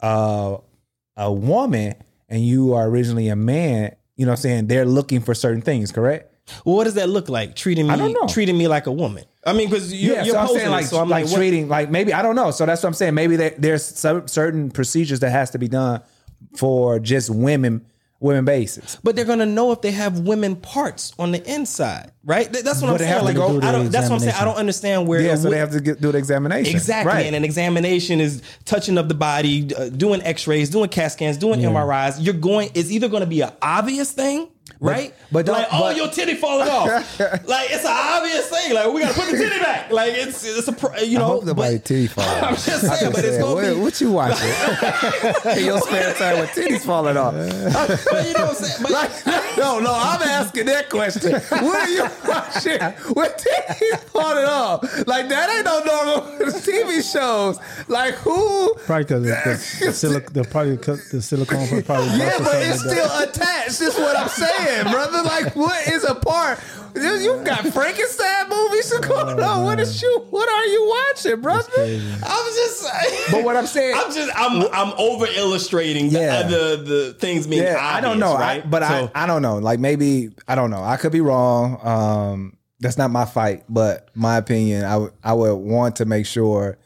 [0.01, 0.57] uh,
[1.16, 1.95] a woman
[2.29, 4.66] and you are originally a man, you know what I'm saying?
[4.69, 6.27] They're looking for certain things, correct?
[6.64, 7.55] Well, what does that look like?
[7.55, 8.27] Treating me, I don't know.
[8.27, 9.25] treating me like a woman.
[9.45, 11.35] I mean, because you're, yeah, you're so I'm saying it, like, so I'm like, like,
[11.35, 12.51] treating like maybe I don't know.
[12.51, 13.14] So that's what I'm saying.
[13.14, 16.03] Maybe there, there's some certain procedures that has to be done
[16.57, 17.87] for just women
[18.20, 18.96] women basis.
[19.02, 22.52] But they're gonna know if they have women parts on the inside, right?
[22.52, 23.09] That's what But I'm they saying.
[23.12, 24.35] have to Like, the I don't, that's what I'm saying.
[24.38, 25.20] I don't understand where.
[25.22, 26.74] Yeah, so they have to get, do the examination.
[26.76, 27.26] Exactly, Right.
[27.26, 31.61] and an examination is touching of the body, uh, doing X-rays, doing CAT scans, doing
[31.61, 32.18] MRIs.
[32.20, 32.70] You're going.
[32.74, 34.48] It's either going to be an obvious thing,
[34.81, 35.14] right?
[35.31, 36.88] but don't- like, oh, but- your titty falling off.
[37.21, 38.75] like it's an obvious thing.
[38.75, 39.90] Like we got to put the titty back.
[39.93, 41.25] Like it's it's a pro- you know.
[41.25, 43.81] I hope nobody but- titty fall I'm just saying, but it's gonna what, be.
[43.81, 44.49] what you watching?
[45.59, 47.35] In your spare time with titties falling off.
[47.35, 48.83] But you know what I'm saying.
[48.83, 49.27] But, Like,
[49.59, 51.33] no, no, I'm asking that question.
[51.33, 54.83] What are you watching with titties falling off?
[55.07, 57.59] Like that ain't no normal TV shows.
[57.88, 58.75] Like who?
[58.87, 62.47] Probably the, the, the, silic- the probably 'cause the silicone probably burst Yeah, or but
[62.47, 63.03] something it's like that.
[63.03, 63.79] still attached.
[63.81, 65.22] That's what I'm saying, brother.
[65.22, 66.59] Like, what is a part?
[66.94, 69.64] You, you got Frankenstein movies going on.
[69.64, 70.26] What is you?
[70.30, 71.70] What are you watching, brother?
[71.78, 72.87] I'm just.
[73.30, 76.42] But what I'm saying, I'm just I'm I'm over illustrating Yeah.
[76.42, 78.64] the, the the things being yeah, obvious, I don't know, right?
[78.64, 79.59] I, but So- I, I don't know.
[79.59, 80.83] Like maybe I don't know.
[80.83, 81.78] I could be wrong.
[81.87, 84.85] Um, that's not my fight, but my opinion.
[84.85, 86.76] I would I would want to make sure.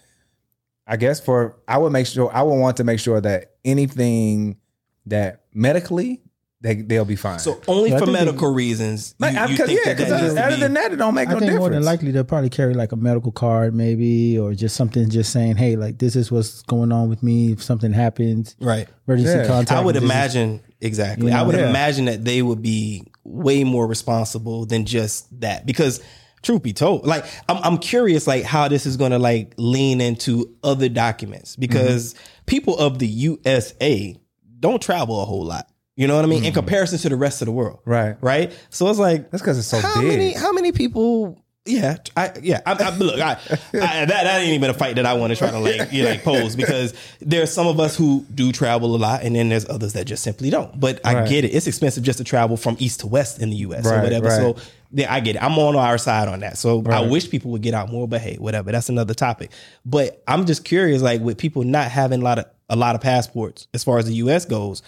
[0.86, 4.58] I guess for I would make sure I would want to make sure that anything
[5.06, 6.20] that medically
[6.64, 7.38] they they'll be fine.
[7.38, 9.92] So only Yeah, I for think they- medical reasons, you, Like, you because think yeah,
[9.94, 11.52] that that because needs to other be- than that, it don't make I no think
[11.52, 11.86] more than difference.
[11.86, 15.76] likely they'll probably carry like a medical card, maybe, or just something just saying, "Hey,
[15.76, 17.52] like this is what's going on with me.
[17.52, 18.88] If something happens, right.
[19.06, 19.46] emergency Yeah.
[19.46, 21.30] contact." I would this is- imagine exactly.
[21.30, 21.68] You I would Yeah.
[21.68, 26.00] imagine that they would be way more responsible than just that because.
[26.42, 30.02] Truth be told, like I'm, I'm curious, like how this is going to like lean
[30.02, 32.44] into other documents because Mm-hmm.
[32.44, 34.14] people of the USA
[34.60, 35.66] don't travel a whole lot.
[35.96, 36.44] You know what I mean?
[36.44, 37.90] In comparison to the rest of the world, Mm-hmm.
[37.90, 38.16] Right.
[38.20, 38.52] Right.
[38.70, 40.08] So it's like that's because it's so how big.
[40.08, 41.40] Many, how many people?
[41.66, 42.60] Yeah, I, yeah.
[42.66, 43.36] I, I, look, I, I,
[43.72, 46.10] that that ain't even a fight that I want to try to like you know,
[46.10, 49.66] like pose because there's some of us who do travel a lot, and then there's
[49.70, 50.78] others that just simply don't.
[50.78, 51.28] But I Right.
[51.28, 53.86] get it; it's expensive just to travel from east to west in the U.S.
[53.86, 54.26] or whatever.
[54.28, 54.36] right.
[54.36, 54.56] So
[54.92, 55.42] yeah, I get it.
[55.42, 56.58] I'm on our side on that.
[56.58, 58.70] So I wish people would get out more, but hey, whatever.
[58.70, 59.50] That's another topic.
[59.86, 63.00] But I'm just curious, like with people not having a lot of a lot of
[63.00, 64.44] passports as far as the U.S.
[64.44, 64.82] goes,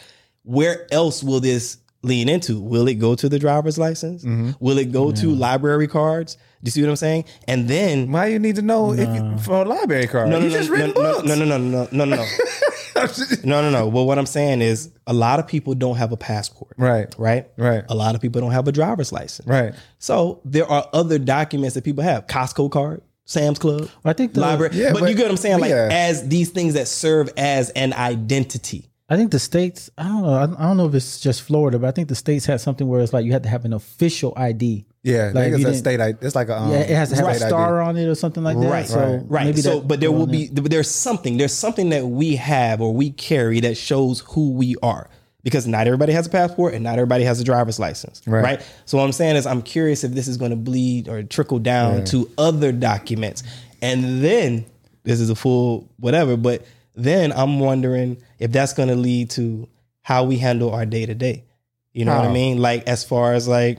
[0.46, 2.60] where else will this lean into?
[2.60, 4.24] Will it go to the driver's license?
[4.24, 4.52] Mm-hmm.
[4.60, 5.16] Will it go yeah.
[5.16, 6.36] to library cards?
[6.36, 7.24] Do you see what I'm saying?
[7.46, 9.02] And then why you need to know no.
[9.02, 10.28] if you, for a library card?
[10.28, 11.28] No, no, you no, just no, no, books.
[11.28, 12.16] no, no, no, no, no, no,
[13.44, 13.60] no.
[13.60, 13.88] no, no.
[13.88, 16.72] Well, what I'm saying is a lot of people don't have a passport.
[16.78, 17.12] Right.
[17.18, 17.48] Right.
[17.56, 17.84] Right.
[17.88, 19.46] A lot of people don't have a driver's license.
[19.46, 19.74] Right.
[19.98, 22.26] So there are other documents that people have.
[22.26, 23.02] Costco card.
[23.28, 25.58] Sam's Club, I think the library, yeah, but, but, you get what I'm saying.
[25.58, 25.88] Like yeah.
[25.90, 29.88] as these things that serve as an identity, I think the states.
[29.96, 30.30] I don't know.
[30.34, 32.88] I I don't know if it's just Florida, but I think the states had something
[32.88, 34.84] where it's like you had to have an official ID.
[35.04, 36.00] Yeah, Like, like it's a state.
[36.00, 36.18] ID.
[36.20, 37.50] It's like a um, Yeah, it has to have a state ID.
[37.50, 38.68] star on it or something like that.
[38.68, 39.44] Right, So right, right.
[39.46, 42.80] maybe so, that but there will on be there's something there's something that we have
[42.80, 45.08] or we carry that shows who we are
[45.44, 48.42] because not everybody has a passport and not everybody has a driver's license, Right.
[48.42, 48.66] right?
[48.86, 51.60] So what I'm saying is I'm curious if this is going to bleed or trickle
[51.60, 53.44] down to other documents,
[53.80, 54.64] and then
[55.04, 56.64] this is a full whatever, but
[56.96, 59.68] then I'm wondering if that's going to lead to
[60.02, 61.44] how we handle our day to day.
[61.92, 62.58] You know what I mean?
[62.58, 63.78] Like as far as like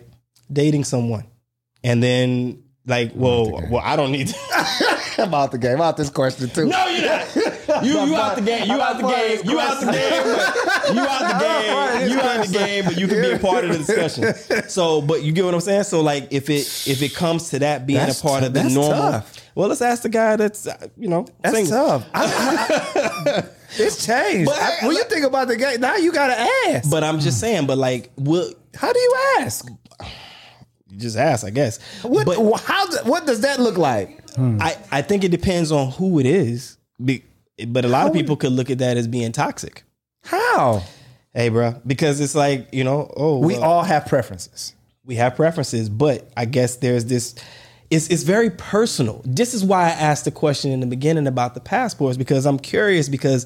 [0.51, 1.25] dating someone,
[1.83, 4.27] and then like, whoa, well, I don't need.
[4.29, 4.35] to
[5.19, 5.75] I'm out the game.
[5.75, 6.67] I'm out this question too.
[6.67, 7.83] No, you're not.
[7.83, 8.67] You you out the game.
[8.67, 9.39] You out the game.
[9.43, 10.95] You out the game.
[10.95, 12.09] You out the game.
[12.11, 12.85] You out the game.
[12.85, 14.69] But you can be a part of the discussion.
[14.69, 15.83] So, but you get what I'm saying.
[15.83, 18.53] So, like, if it if it comes to that being That's a part tou- of
[18.53, 19.36] the normal, tough.
[19.57, 21.75] Well, let's ask the guy that's uh, you know That's single.
[21.99, 22.05] tough.
[22.13, 22.25] I-
[23.25, 23.43] I-
[23.77, 24.45] it's changed.
[24.49, 26.89] But I- when you think about the game, now you gotta ask.
[26.89, 27.65] But I'm just saying.
[27.65, 29.67] But like, will how do you ask?
[30.89, 31.45] you just ask?
[31.45, 31.79] I guess.
[32.03, 32.25] What?
[32.25, 32.87] But how?
[33.03, 34.21] What does that look like?
[34.37, 36.77] I, I think it depends on who it is.
[37.03, 37.23] Be,
[37.67, 39.83] but a lot of people could look at that as being toxic.
[40.23, 40.83] How?
[41.33, 44.75] Hey, bro, because it's like you know, oh, We well, all have preferences.
[45.03, 47.33] we have preferences, but I guess there's this.
[47.89, 49.21] It's it's very personal.
[49.25, 52.59] This is why I asked the question in the beginning about the passports because I'm
[52.59, 53.45] curious because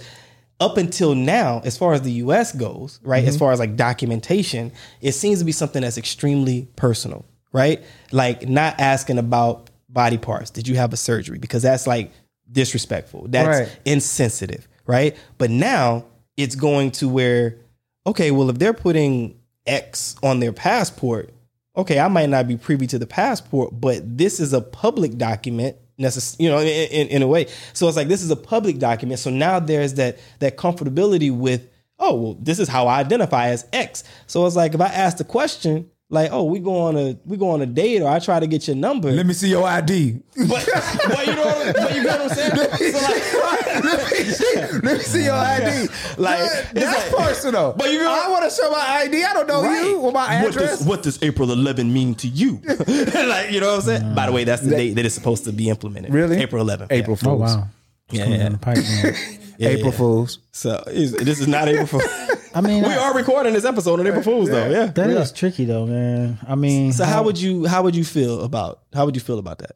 [0.60, 2.52] up until now, as far as the U.S.
[2.52, 3.40] goes, right, as mm-hmm.
[3.40, 7.84] far as like documentation, it seems to be something that's extremely personal, right?
[8.12, 10.52] Like not asking about body parts.
[10.52, 11.40] Did you have a surgery?
[11.40, 12.12] Because that's like
[12.52, 13.28] disrespectful.
[13.28, 13.80] That's Right.
[13.86, 15.16] insensitive, right?
[15.38, 16.06] But now
[16.38, 17.58] it's going to where,
[18.06, 21.32] okay, well, if they're putting X on their passport,
[21.76, 25.78] okay, I might not be privy to the passport, but this is a public document.
[26.00, 27.48] Necess- you know, in, in, in a way.
[27.74, 29.20] So it's like this is a public document.
[29.20, 33.68] So now there's that that comfortability with, oh, well, this is how I identify as
[33.72, 34.04] X.
[34.26, 37.38] So it's like if I ask the question, like, oh, we go on a we
[37.38, 39.66] go on a date, or I try to get your number, Let me see your
[39.66, 40.22] ID.
[40.48, 40.70] but,
[41.10, 42.52] but you know, what, but you know what I'm saying?
[42.92, 45.88] So like, let, me see, let me see your ID.
[46.18, 47.74] Like, That- it's that's like- personal.
[47.78, 49.24] But you know- I want to show my ID.
[49.24, 50.80] I don't know you or my what address.
[50.80, 52.60] does what does April 11 mean to you?
[52.68, 54.14] like, you know what I'm saying?
[54.16, 56.14] By the way, that's the date that is supposed to be implemented.
[56.14, 56.38] Really?
[56.38, 56.88] April 11th.
[56.92, 57.42] April Oh Fools.
[57.56, 57.68] wow.
[58.10, 58.38] It's Yeah, yeah.
[58.38, 59.16] down the pipe, man.
[59.58, 59.98] Yeah, April yeah.
[59.98, 60.40] Fools.
[60.52, 62.02] So is- this is not April Fool.
[62.54, 64.70] I mean, we I- are recording this episode on April Fools though.
[64.70, 64.86] Yeah.
[64.88, 66.38] that is tricky though, man.
[66.48, 69.40] I mean, So how would you how would you feel about how would you feel
[69.40, 69.72] about that?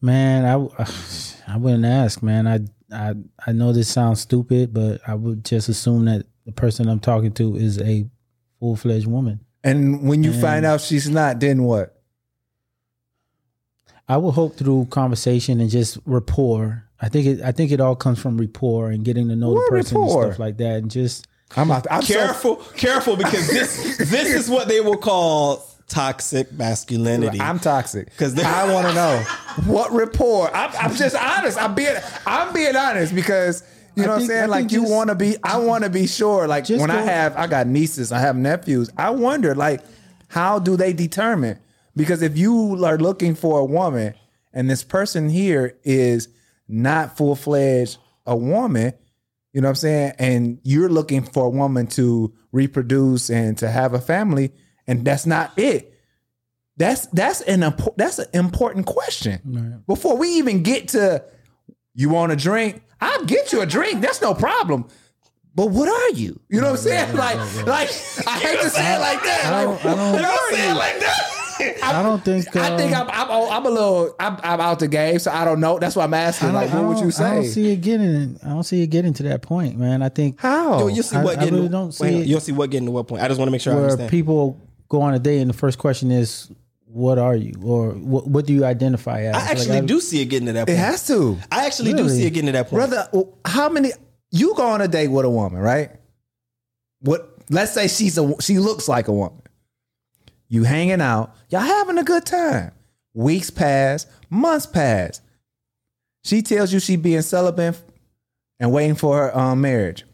[0.00, 0.54] Man, I,
[1.54, 2.46] I wouldn't ask, man.
[2.46, 2.60] I,
[2.92, 3.14] I,
[3.46, 7.32] I know this sounds stupid, but I would just assume that the person I'm talking
[7.32, 8.06] to is a
[8.60, 9.40] full fledged woman.
[9.64, 12.00] And when you find out she's not, then what?
[14.08, 16.84] I would hope through conversation and just rapport.
[17.00, 17.42] I think it.
[17.42, 20.24] I think it all comes from rapport and getting to know What the person rapport?
[20.24, 21.86] and stuff like that, and just I'm out.
[21.90, 27.40] I'm so, Careful, careful, because this this is what they will call toxic masculinity.
[27.40, 29.18] I'm toxic because I want to know
[29.66, 30.54] what rapport.
[30.54, 31.60] I'm, I'm just honest.
[31.60, 33.62] I'm being I'm being honest because
[33.96, 34.50] you know think- what I I'm saying.
[34.50, 35.36] Like you want to be.
[35.42, 36.46] I want to be sure.
[36.46, 38.90] Like when I go- have I got nieces, I have nephews.
[38.96, 39.80] I wonder like
[40.28, 41.58] how do they determine?
[41.96, 44.14] Because if you are looking for a woman
[44.52, 46.28] and this person here is
[46.68, 48.92] not full fledged a woman,
[49.52, 50.12] you know what I'm saying?
[50.18, 54.52] And you're looking for a woman to reproduce and to have a family,
[54.86, 55.94] and that's not it.
[56.76, 59.82] That's that's an impo- that's an important question.
[59.86, 61.24] Before we even get to
[61.94, 64.00] you want a drink, I'll get you a drink.
[64.00, 64.86] That's no problem.
[65.54, 66.38] But what are you?
[66.48, 67.16] You know what I'm saying?
[67.16, 67.88] like, like
[68.28, 69.44] I hate to say it like that.
[69.52, 70.78] I don't- Like, I don't- what are say it you?
[70.78, 71.37] like that.
[71.82, 72.54] I don't think.
[72.56, 75.44] I think uh, I'm, I'm I'm a little I'm, I'm out the game, so I
[75.44, 75.78] don't know.
[75.78, 76.48] That's why I'm asking.
[76.50, 78.38] I don't- Like, what would you don't- I don't see it getting.
[78.44, 80.02] I don't see it getting to that point, man.
[80.02, 80.78] I think How?
[80.80, 82.26] Yo, you see I- what I getting really don't see wait, it.
[82.26, 83.22] you'll see what getting to what point.
[83.22, 84.10] I just want to make sure I where understand.
[84.10, 86.50] people go on a date and the first question is,
[86.86, 90.20] "What are you?" or "What, what do you identify as?" I Like, actually do see
[90.22, 90.78] it getting to that point.
[90.78, 91.38] it has to.
[91.52, 92.88] I actually do see it getting to that point.
[92.90, 93.08] brother
[93.44, 93.92] how many
[94.30, 95.90] you go on a date with a woman right
[97.00, 99.40] what let's say she's a she looks like a woman
[100.48, 101.34] you hanging out.
[101.50, 102.72] Y'all having a good time.
[103.14, 105.20] Weeks pass, months pass.
[106.24, 107.80] She tells you she being celibate
[108.60, 110.04] and waiting for her um, marriage.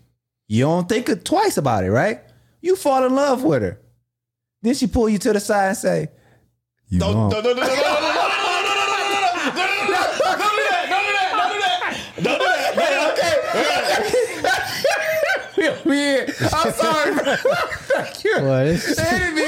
[0.48, 2.20] You don't think twice about it, right?
[2.60, 3.80] You fall in love with her.
[4.62, 6.08] Then she pull you to the side and say,
[6.88, 7.66] "You don't." Don't do that!
[7.66, 9.54] Don't do that!
[9.54, 10.14] Don't do that!
[12.16, 13.12] Don't do that!
[13.12, 13.34] Okay.
[16.52, 17.36] I'm sorry, bro.
[17.36, 18.34] Thank you.
[18.40, 19.43] What?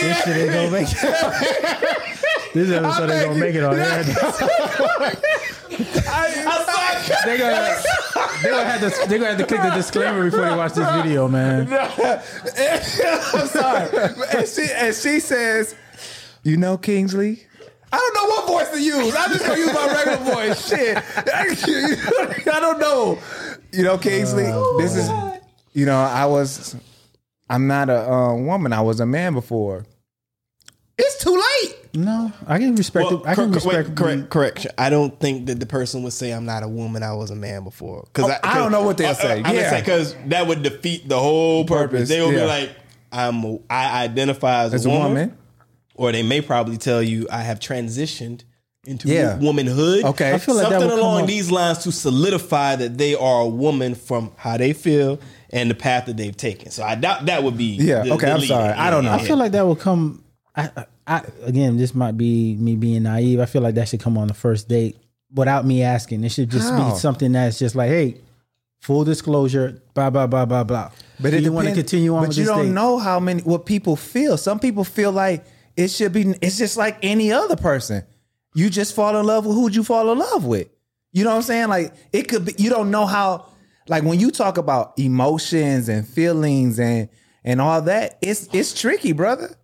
[0.00, 2.14] This, Edit me, edit me, this shit ain't gonna make it.
[2.54, 4.04] this episode ain't gonna make it on air.
[7.24, 7.82] They gonna,
[8.42, 10.90] they gonna have to, they gonna have to click the disclaimer before they watch this
[10.94, 11.68] video, man.
[11.72, 13.88] I'm sorry.
[14.36, 15.74] And she and she says,
[16.42, 17.46] "You know Kingsley."
[17.92, 19.14] I don't know what voice to use.
[19.16, 20.68] I'm just gonna use my regular voice.
[20.68, 20.96] Shit,
[22.46, 23.18] I don't know.
[23.72, 24.44] You know Kingsley.
[24.78, 25.10] this is,
[25.72, 26.76] you know, I was,
[27.48, 28.72] I'm not a uh, woman.
[28.72, 29.86] I was a man before.
[31.02, 31.76] It's too late.
[31.94, 33.26] No, I can respect Well, it.
[33.26, 33.88] I can cor- cor- respect.
[33.88, 34.70] wait, correct, correction.
[34.78, 37.02] I don't think that the person would say I'm not a woman.
[37.02, 38.04] I was a man before.
[38.12, 39.42] Because Oh, I don't know what they'll uh, uh, say.
[39.44, 39.78] I'm Yeah.
[39.80, 41.90] because that would defeat the whole purpose.
[41.92, 42.40] Purpose, They will yeah.
[42.40, 42.70] be like,
[43.12, 43.44] I'm.
[43.44, 45.38] A, I identify as, As a a woman, woman.
[45.96, 48.44] or they may probably tell you I have transitioned
[48.86, 49.36] into Yeah.
[49.38, 50.04] womanhood.
[50.04, 50.32] Okay.
[50.32, 53.40] I feel like that something would along off- these lines to solidify that they are
[53.42, 55.18] a woman from how they feel
[55.52, 56.70] and the path that they've taken.
[56.70, 57.74] So I doubt that would be.
[57.74, 58.46] Yeah, okay, I'm lead.
[58.48, 58.72] sorry.
[58.72, 59.12] I don't know.
[59.12, 60.22] I feel like that will come.
[60.56, 63.40] I, I, again, this might be me being naive.
[63.40, 64.96] I feel like that should come on the first date
[65.32, 66.24] without me asking.
[66.24, 66.90] It should just How?
[66.92, 68.16] be something that's just like, hey,
[68.80, 70.90] full disclosure, blah blah blah blah blah.
[71.20, 72.72] But Do it you want to continue on But you don't date?
[72.72, 74.36] know how many what people feel.
[74.36, 75.44] Some people feel like
[75.76, 76.34] it should be.
[76.40, 78.04] It's just like any other person.
[78.54, 80.68] You just fall in love with who'd you fall in love with.
[81.12, 81.68] You know what I'm saying?
[81.68, 82.54] Like it could be.
[82.58, 83.46] You don't know how.
[83.88, 87.08] Like when you talk about emotions and feelings and
[87.44, 89.54] and all that, it's it's tricky, brother.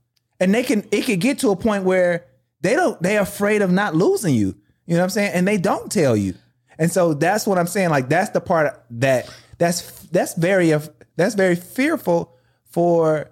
[0.40, 2.26] And they can it could get to a point where
[2.60, 4.54] they don't they're afraid of not losing you.
[4.86, 5.32] You know what I'm saying?
[5.34, 6.34] And they don't tell you.
[6.78, 7.90] And so that's what I'm saying.
[7.90, 10.72] Like that's the part that that's that's very
[11.16, 13.30] that's very fearful for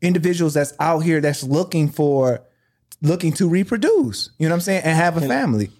[0.00, 2.40] individuals that's out here that's looking for
[3.02, 4.30] looking to reproduce.
[4.38, 4.82] You know what I'm saying?
[4.84, 5.70] And have a family.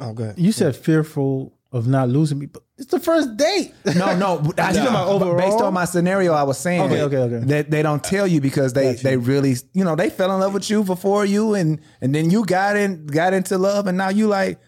[0.00, 0.34] Oh, go.
[0.36, 3.74] You said fearful of not losing me, but it's the first date.
[3.96, 4.38] No, no.
[4.58, 7.46] I, talking about but based on my scenario, I was saying Okay, okay, okay.
[7.46, 10.54] that they don't tell you because they they really you know they fell in love
[10.54, 14.08] with you before you and and then you got in got into love and now
[14.08, 14.58] you like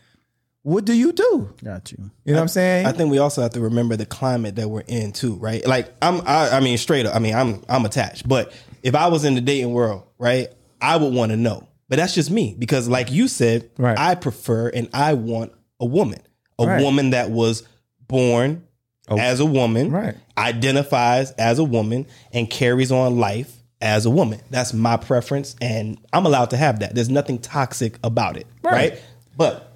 [0.62, 1.54] what do you do?
[1.64, 2.10] Got you.
[2.24, 2.84] You know what I'm saying?
[2.84, 5.66] I think we also have to remember the climate that we're in too, right?
[5.66, 7.16] Like I'm, I, I mean, straight up.
[7.16, 8.28] I mean, I'm, I'm attached.
[8.28, 11.66] But if I was in the dating world, right, I would want to know.
[11.88, 13.98] But that's just me because, like you said, Right.
[13.98, 16.20] I prefer and I want a woman,
[16.60, 16.82] a Right.
[16.82, 17.64] woman that was
[18.06, 18.62] born
[19.08, 19.18] oh.
[19.18, 20.14] as a woman, Right.
[20.38, 24.40] identifies as a woman, and carries on life as a woman.
[24.50, 26.94] That's my preference, and I'm allowed to have that.
[26.94, 28.72] There's nothing toxic about it, Right.
[28.72, 29.02] right?
[29.36, 29.72] But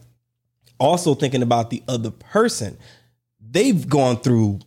[0.79, 2.77] also thinking about the other person,
[3.41, 4.61] they've gone through.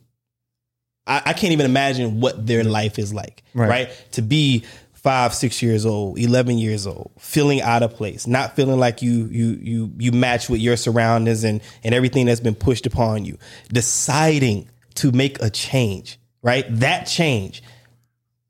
[1.06, 3.70] I, I can't even imagine what their life is like, Right.
[3.70, 3.90] right.
[4.14, 4.64] To be
[5.08, 9.28] five, six years old, eleven years old, feeling out of place, not feeling like you
[9.32, 13.38] you you you match with your surroundings and and everything that's been pushed upon you,
[13.72, 16.66] deciding to make a change, right?
[16.70, 17.64] That change,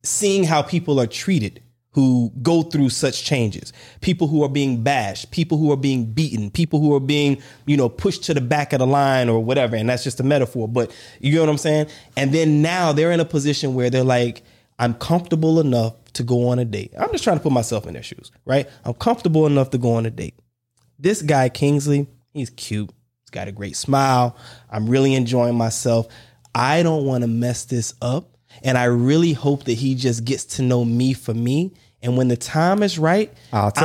[0.01, 5.31] seeing how people are treated who go through such changes people who are being bashed
[5.31, 8.71] people who are being beaten people who are being you know pushed to the back
[8.71, 11.57] of the line or whatever and that's just a metaphor but you know what i'm
[11.57, 14.43] saying and then now they're in a position where they're like
[14.77, 16.93] i'm comfortable enough to go on a date.
[16.99, 18.67] I'm just trying to put myself in their shoes right?
[18.85, 20.35] I'm comfortable enough to go on a date.
[20.99, 22.91] This guy kingsley he's cute.
[23.23, 24.37] He's got a great smile.
[24.69, 26.07] I'm really enjoying myself.
[26.53, 30.43] I don't want to mess this up and i really hope that he just gets
[30.45, 31.73] to know me for me.
[32.01, 33.33] And when the time is right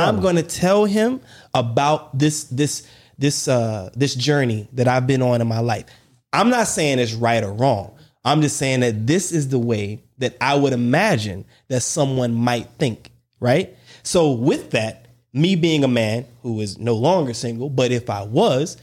[0.01, 1.19] i'm going to tell him
[1.53, 5.85] about this this this uh this journey that i've been on in my life.
[6.31, 10.01] I'm not saying it's right or wrong i'm just saying that this is the way
[10.17, 13.09] that i would imagine that someone might think
[13.43, 13.75] right?
[14.03, 18.21] So with that me being a man who is no longer single but if i
[18.21, 18.77] was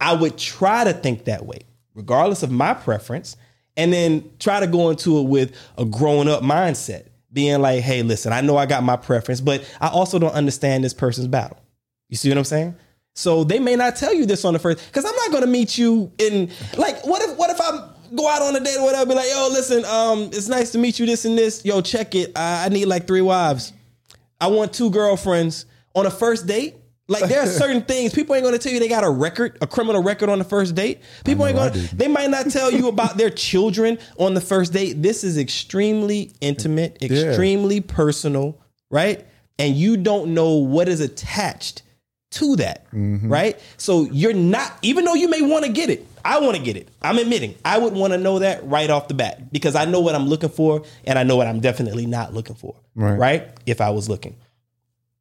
[0.00, 1.58] i would try to think that way
[1.94, 3.38] regardless of my preference
[3.76, 8.02] and then try to go into it with a grown up mindset being like hey
[8.02, 11.58] listen i know i got my preference but i also don't understand this person's battle.
[12.10, 12.76] You see what i'm saying?
[13.14, 15.48] So they may not tell you this on the first because i'm not going to
[15.48, 18.84] meet you in like what if what if i go out on a date or
[18.84, 21.80] whatever be like yo listen um it's nice to meet you this and this yo
[21.80, 23.72] check it i, I need like three wives
[24.40, 26.74] I want two girlfriends on a first date.
[27.08, 29.66] Like there are certain things people ain't gonna tell you they got a record, a
[29.66, 31.00] criminal record on the first date.
[31.24, 35.02] People ain't gonna they might not tell you about their children on the first date.
[35.02, 39.24] This is extremely intimate, extremely personal, right?
[39.58, 41.82] And you don't know what is attached
[42.34, 43.28] to that, Mm-hmm.
[43.32, 43.60] right?
[43.76, 46.76] So you're not, even though you may want to get it, I want to get
[46.76, 46.88] it.
[47.02, 50.00] I'm admitting I would want to know that right off the bat because I know
[50.00, 53.18] what I'm looking for and I know what I'm definitely not looking for, Right.
[53.18, 53.48] right?
[53.66, 54.36] If I was looking,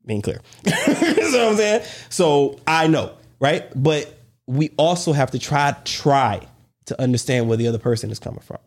[0.05, 0.39] being clear.
[0.65, 1.83] you know what I'm saying?
[2.09, 3.65] So I know, right?
[3.75, 6.47] But we also have to try try
[6.85, 8.57] to understand where the other person is coming from.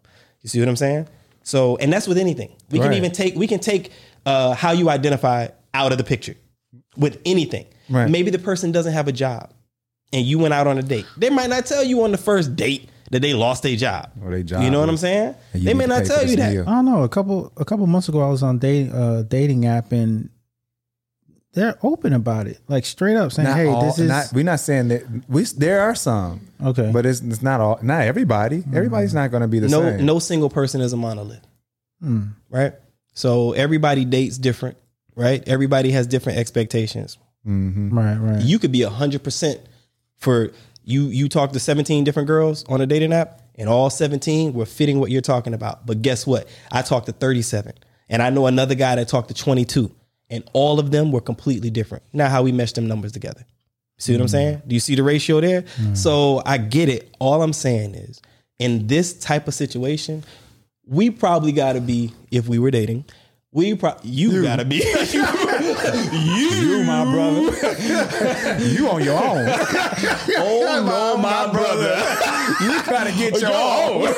[0.42, 1.08] You see what I'm saying?
[1.42, 2.54] So, and that's with anything.
[2.70, 3.92] We can even take we can take
[4.24, 6.34] uh, how you identify out of the picture
[6.96, 7.66] with anything.
[7.88, 8.10] Right.
[8.10, 9.52] Maybe the person doesn't have a job,
[10.12, 11.06] and you went out on a date.
[11.16, 14.10] They might not tell you on the first date that they lost their job.
[14.22, 15.34] Or they job You know what I'm saying?
[15.54, 16.52] They may not tell you that.
[16.52, 16.64] meal.
[16.66, 17.02] I don't know.
[17.04, 20.30] A couple a couple months ago, I was on date uh, dating app, and
[21.52, 24.44] they're open about it, like straight up saying, Not "Hey, all- this is not, we're
[24.44, 28.62] not saying that we there are some okay." but it's, it's not all not everybody
[28.74, 31.40] everybody's not going to be the no same no single person is a monolith
[32.04, 32.34] Mm.
[32.50, 32.74] right
[33.14, 34.76] so everybody dates different
[35.16, 35.42] right?
[35.48, 37.18] Everybody has different expectations.
[37.46, 37.96] Mm-hmm.
[37.96, 38.42] Right, right.
[38.42, 39.60] you could be 100%
[40.16, 40.50] for
[40.82, 44.66] you you talk to 17 different girls on a dating app and all 17 were
[44.66, 45.86] fitting what you're talking about.
[45.86, 46.48] But guess what?
[46.72, 47.72] I talked to 37
[48.08, 49.90] and i know another guy that talked to 22
[50.30, 52.04] and all of them were completely different.
[52.12, 53.44] Now how we mesh them numbers together.
[53.98, 54.32] See what i'm mm-hmm.
[54.32, 54.62] saying?
[54.66, 55.62] Do you see the ratio there?
[55.62, 55.94] Mm-hmm.
[55.94, 57.14] So i get it.
[57.20, 58.20] All i'm saying is
[58.58, 60.24] in this type of situation
[60.88, 63.04] we probably got to be if we were dating
[63.52, 64.76] we pro- you, gotta be
[65.12, 65.22] you,
[66.50, 67.42] you my brother
[68.62, 69.48] you on your own
[70.38, 71.96] oh no my brother
[72.64, 74.12] you trying to get your own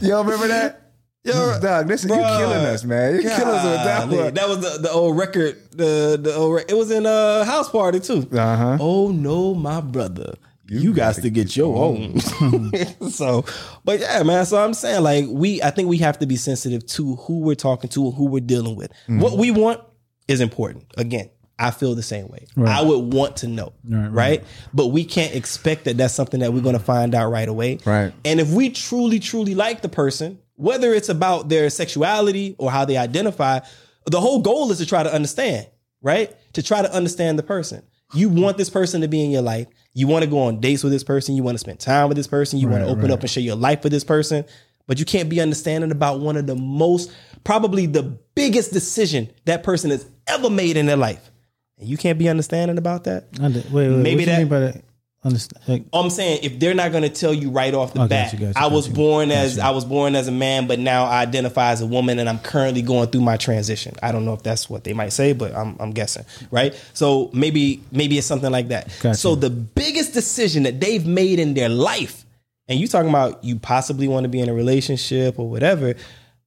[0.00, 0.80] Y'all remember that
[1.24, 2.36] Yo, Dog, listen, you bruh.
[2.38, 3.14] killing us, man.
[3.14, 4.34] You killing us with that one.
[4.34, 5.56] That was the, the old record.
[5.70, 8.28] The the old re- it was in a house party too.
[8.30, 8.78] Uh huh.
[8.78, 10.34] Oh no, my brother.
[10.66, 12.20] You, got to get your own.
[13.10, 13.44] so,
[13.84, 14.46] but yeah, man.
[14.46, 17.54] So I'm saying, like, we, I think we have to be sensitive to who we're
[17.54, 18.90] talking to and who we're dealing with.
[18.90, 19.20] Mm-hmm.
[19.20, 19.80] What we want
[20.26, 20.86] is important.
[20.96, 22.46] Again, I feel the same way.
[22.56, 22.76] Right.
[22.76, 24.44] I would want to know, Right, right, right.
[24.72, 27.78] But we can't expect that that's something that we're going to find out right away.
[27.84, 28.12] Right.
[28.24, 32.84] And if we truly, truly like the person, whether it's about their sexuality or how
[32.84, 33.60] they identify,
[34.06, 35.66] the whole goal is to try to understand,
[36.02, 36.34] right?
[36.54, 37.82] To try to understand the person.
[38.12, 39.66] You want this person to be in your life.
[39.94, 41.36] You want to go on dates with this person.
[41.36, 42.58] You want to spend time with this person.
[42.58, 43.12] You want to open right.
[43.12, 44.44] up and share your life with this person.
[44.86, 47.10] But you can't be understanding about one of the most,
[47.44, 48.02] probably the
[48.34, 51.30] biggest decision that person has ever made in their life.
[51.78, 53.28] And you can't be understanding about that.
[53.40, 54.82] Under, wait, wait, Maybe that- that?
[55.24, 55.62] Understand?
[55.66, 58.32] Like, I'm saying if they're not going to tell you right off the Oh, bat,
[58.32, 59.58] gotcha, gotcha, I was gotcha, born as.
[59.58, 62.38] I was born as a man, but now I identify as a woman, and I'm
[62.40, 63.94] currently going through my transition.
[64.02, 66.74] I don't know if that's what they might say, but I'm, I'm guessing, right?
[66.92, 68.90] So maybe maybe it's something like that.
[69.16, 72.24] So the biggest decision that they've made in their life,
[72.68, 75.94] and you talking about you possibly want to be in a relationship or whatever.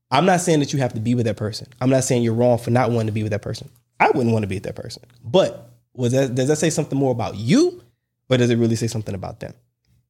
[0.10, 1.68] I'm not saying that you have to be with that person.
[1.82, 3.70] I'm not saying you're wrong for not wanting to be with that person.
[4.00, 5.04] I wouldn't want to be with that person.
[5.24, 7.82] But was that does that say something more about you,
[8.30, 9.54] or does it really say something about them?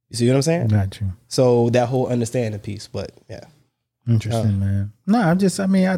[0.08, 0.68] You see what I'm saying?
[0.68, 1.12] got you.
[1.28, 3.44] So that whole understanding piece, but yeah,
[4.08, 4.92] Interesting, man.
[5.06, 5.60] No, I'm just.
[5.60, 5.94] I mean, I.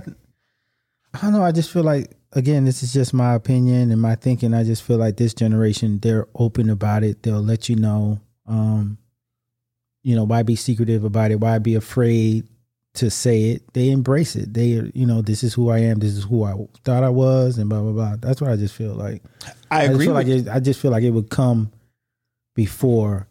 [1.15, 1.43] I don't know.
[1.43, 4.53] I just feel like again, this is just my opinion and my thinking.
[4.55, 7.23] I just feel like this generation, they're open about it.
[7.23, 8.21] They'll let you know.
[8.47, 8.99] Um,
[10.03, 11.41] you know, why be secretive about it?
[11.41, 12.49] Why be afraid
[12.95, 13.73] to say it?
[13.75, 14.55] They embrace it.
[14.55, 15.99] They, you know, this is who I am.
[16.01, 16.55] This is who I
[16.85, 18.17] thought I was, and blah blah blah.
[18.17, 19.23] That's what I just feel like.
[19.71, 20.07] I I just agree.
[20.07, 21.71] feel With like it, I just feel like it would come
[22.55, 23.27] before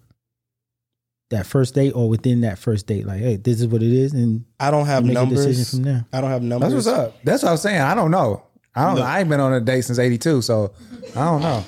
[1.29, 3.05] that first date or within that first date.
[3.05, 5.69] Like, hey, this is what it is, and I don't have make a decision numbers.
[5.71, 6.05] from there.
[6.11, 6.73] I don't have numbers.
[6.73, 7.15] That's what's up.
[7.23, 7.81] That's what I was saying.
[7.81, 8.43] I don't know.
[8.75, 8.95] I don't.
[8.95, 9.03] Look.
[9.05, 10.73] I ain't been on a date since '82, so
[11.15, 11.63] I don't know.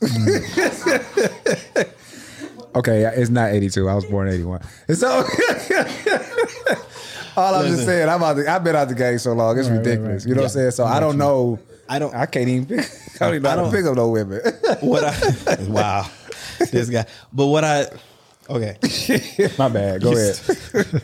[0.00, 1.88] Mm.
[2.76, 3.88] okay, it's not '82.
[3.88, 4.60] I was born '81.
[4.88, 5.08] And so,
[7.36, 8.34] all I'm just saying, I'm out.
[8.34, 9.58] The, I've been out the game so long.
[9.58, 10.24] It's Right, right, ridiculous.
[10.24, 10.28] right.
[10.28, 10.70] You know what I'm saying?
[10.72, 11.58] So I don't know.
[11.88, 12.14] I don't.
[12.14, 12.66] I can't even.
[12.66, 12.78] Pick,
[13.20, 14.40] I don't even know how to don't- pick up no women.
[14.80, 16.06] What I wow,
[16.70, 17.06] this guy.
[17.32, 17.86] But what I
[18.48, 18.76] okay.
[19.58, 20.02] My bad.
[20.02, 20.38] Go ahead.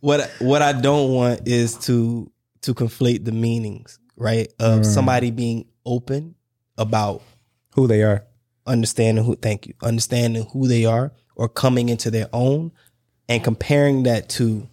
[0.00, 2.30] what what I don't want is to
[2.62, 4.52] to conflate the meanings, right?
[4.58, 4.84] Of mm.
[4.84, 6.34] somebody being open
[6.76, 7.22] about
[7.74, 8.24] Who they are?
[8.66, 12.70] understanding who thank you understanding who they are or coming into their own
[13.28, 14.68] and comparing that to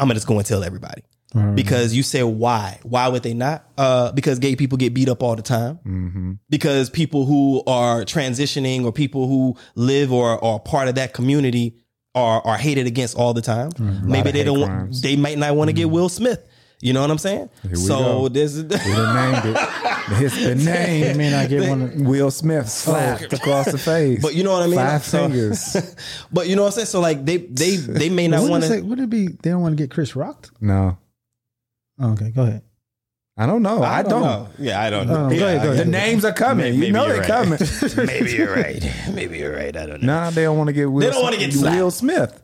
[0.00, 1.02] i'm gonna just go and tell everybody
[1.34, 1.54] Mm-hmm.
[1.54, 2.78] because you say why?
[2.82, 3.64] Why would they not?
[3.78, 5.78] Uh because gay people get beat up all the time.
[5.86, 6.32] Mm-hmm.
[6.50, 11.76] Because people who are transitioning or people who live or are part of that community
[12.14, 13.70] are are hated against all the time.
[13.72, 14.10] Mm-hmm.
[14.10, 16.46] Maybe they don't want they might not want to get will smith.
[16.84, 17.48] You know what i'm saying?
[17.74, 18.28] So go.
[18.28, 19.68] there's We done named it.
[20.20, 20.54] It's the I
[20.86, 21.16] name.
[21.16, 22.02] mean, I get one.
[22.04, 24.20] Will Smith slapped across the face.
[24.20, 24.74] but you know what i mean?
[24.80, 25.76] Five So- fingers.
[26.32, 26.86] but you know what i'm saying?
[26.86, 29.28] So like they they they may not want to would it be?
[29.28, 30.50] They don't want to get Chris rocked?
[30.60, 30.98] No,
[31.98, 32.62] Oh, okay, go ahead.
[33.36, 33.82] I don't know.
[33.82, 34.22] I, don't.
[34.22, 34.48] know.
[34.58, 35.30] Yeah, I don't know.
[35.30, 36.74] go ahead, go The names are coming.
[36.74, 37.58] Maybe- you know they're you're coming.
[38.06, 38.84] Maybe you're right.
[39.12, 39.74] Maybe you're right.
[39.74, 40.24] I don't know.
[40.24, 41.00] nah, they don't want to get Will.
[41.00, 41.76] They don't wanna get slapped.
[41.76, 42.42] Will Smith.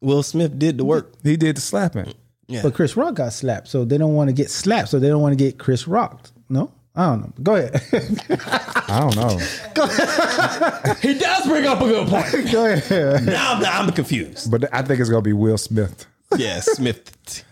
[0.00, 1.12] Will Smith did the work.
[1.22, 2.14] He did the slapping.
[2.46, 2.62] Yeah.
[2.62, 5.20] But Chris Rock got slapped, so they don't want to get slapped, so they don't
[5.20, 6.32] want to get Chris rocked.
[6.48, 7.32] No, I don't know.
[7.42, 7.82] Go ahead.
[8.88, 9.36] I don't know.
[11.02, 12.32] he does bring up a good point.
[12.52, 13.26] go ahead.
[13.26, 14.50] now I'm, I'm confused.
[14.50, 16.06] But I think it's gonna be Will Smith.
[16.36, 17.44] Yeah, Smith.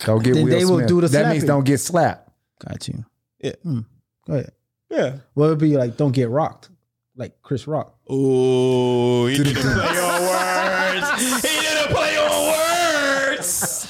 [0.00, 0.88] Don't get Then Will they will Smith.
[0.88, 1.22] do the same.
[1.22, 1.46] that means slapping.
[1.56, 2.28] don't get slapped.
[2.66, 3.04] Got you.
[3.40, 3.52] Yeah.
[3.62, 3.80] Hmm.
[4.26, 4.52] Go ahead.
[4.90, 5.16] Yeah.
[5.34, 5.96] What would be like?
[5.96, 6.68] Don't get rocked,
[7.16, 7.94] like Chris Rock.
[8.12, 11.22] Ooh, he didn't play on words.
[11.42, 13.88] He didn't play on words.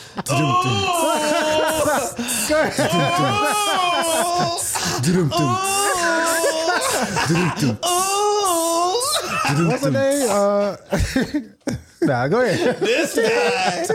[9.61, 10.29] What's the name?
[10.31, 10.77] Uh,
[12.07, 12.77] nah, go ahead.
[12.81, 13.87] This guy.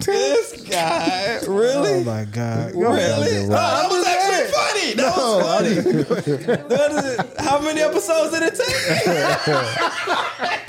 [0.00, 1.38] This guy.
[1.48, 1.92] Really?
[2.00, 2.72] Oh my god.
[2.72, 2.96] Go Really?
[3.00, 3.44] ahead.
[3.46, 4.94] Oh, that was actually funny.
[4.94, 5.74] That was funny.
[6.68, 8.74] That is- how many episodes did it take?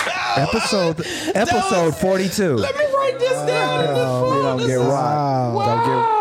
[0.36, 1.00] Episode
[1.34, 2.54] episode forty two.
[2.54, 3.80] Let me write this down.
[3.84, 4.86] in this Oh, we don't This get is-.
[4.86, 6.19] Wow, this is.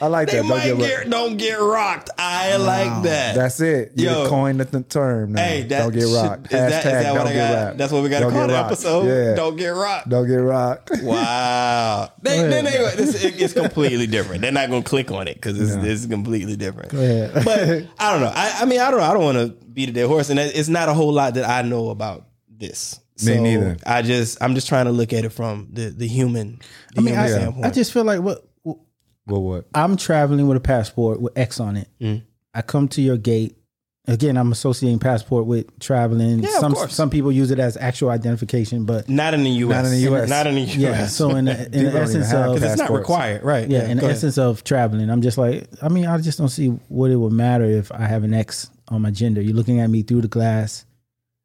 [0.00, 0.38] I like They that.
[0.42, 1.10] Don't might get get, rocked.
[1.10, 2.10] don't get rocked.
[2.18, 3.34] I like that.
[3.34, 3.92] That's it.
[3.96, 4.28] You Yo.
[4.28, 5.32] coined the th- term.
[5.32, 5.42] Now.
[5.42, 6.46] hey, that don't get should- rocked.
[6.46, 7.64] Is that, is Hashtag that what don't I get got?
[7.66, 7.78] rocked.
[7.78, 9.06] That's what we got to call the episode.
[9.06, 9.34] Yeah.
[9.34, 10.08] Don't get rocked.
[10.08, 10.90] Don't get rocked.
[11.02, 12.12] Wow.
[12.22, 12.92] They, Go they, ahead.
[12.98, 14.42] they, this, it- it's completely different.
[14.42, 15.84] They're not going to click on it because it's, No.
[15.84, 16.90] it's completely different.
[16.92, 17.58] But
[17.98, 18.32] I don't know.
[18.34, 19.06] I, I mean, I don't know.
[19.06, 21.44] I don't want to beat a dead horse, and it's not a whole lot that
[21.48, 22.98] I know about this.
[23.24, 23.76] Me neither.
[23.86, 26.60] I just I'm just trying to look at it from the the human.
[26.94, 27.66] The I mean, human I, standpoint.
[27.66, 28.44] I just feel like what
[29.26, 29.66] Well, what?
[29.74, 31.88] I'm traveling with a passport with X on it.
[32.00, 32.22] Mm.
[32.54, 33.56] I come to your gate.
[34.08, 36.40] Again, I'm associating passport with traveling.
[36.40, 36.92] Yeah, of some course.
[36.92, 39.76] some people use it as actual identification, but not in the U.S.
[39.76, 40.28] Not in the US.
[40.28, 40.76] Not in the U.S.
[40.76, 41.06] yeah.
[41.06, 43.68] So in the, in the essence of because it's not required, right?
[43.70, 44.16] yeah, in go the ahead.
[44.16, 47.32] essence of traveling, I'm just like, I mean, I just don't see what it would
[47.32, 49.40] matter if I have an X on my gender.
[49.40, 50.84] You're looking at me through the glass.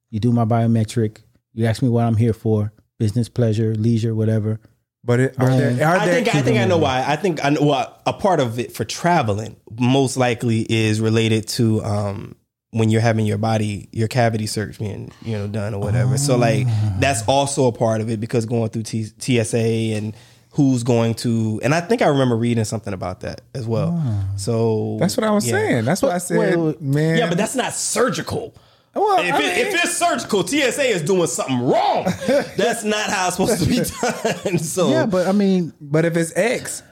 [0.09, 1.19] You do my biometric.
[1.53, 4.59] You ask me what I'm here for: business, pleasure, leisure, whatever.
[5.07, 5.87] But it, are there?
[5.87, 7.01] Are I there think I think I know why.
[7.07, 11.47] I think I know, well, a part of it for traveling most likely is related
[11.47, 12.35] to um,
[12.71, 16.17] when you're having your body your cavity search being you know done or whatever.
[16.17, 16.67] So like
[16.99, 20.13] that's also a part of it because going through T- TSA and
[20.51, 24.03] who's going to and I think I remember reading something about that as well.
[24.35, 25.53] So That's what I was yeah.
[25.53, 25.85] saying.
[25.85, 26.81] That's what I said, wait, wait.
[26.81, 27.17] man.
[27.17, 28.53] Yeah, but that's not surgical.
[28.99, 32.05] Well, If, it, mean- if it's surgical, TSA is doing something wrong.
[32.57, 33.77] That's not how it's supposed to be
[34.43, 34.57] done.
[34.59, 36.83] So Yeah, but I mean, But if it's X,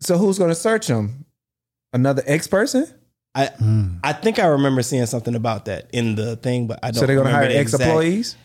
[0.00, 1.24] so who's going to search him?
[1.92, 2.86] Another X person?
[3.34, 3.96] I hmm.
[4.02, 7.00] I think I remember seeing something about that in the thing, but I don't.
[7.00, 8.36] So they're going to hire the X exact- employees?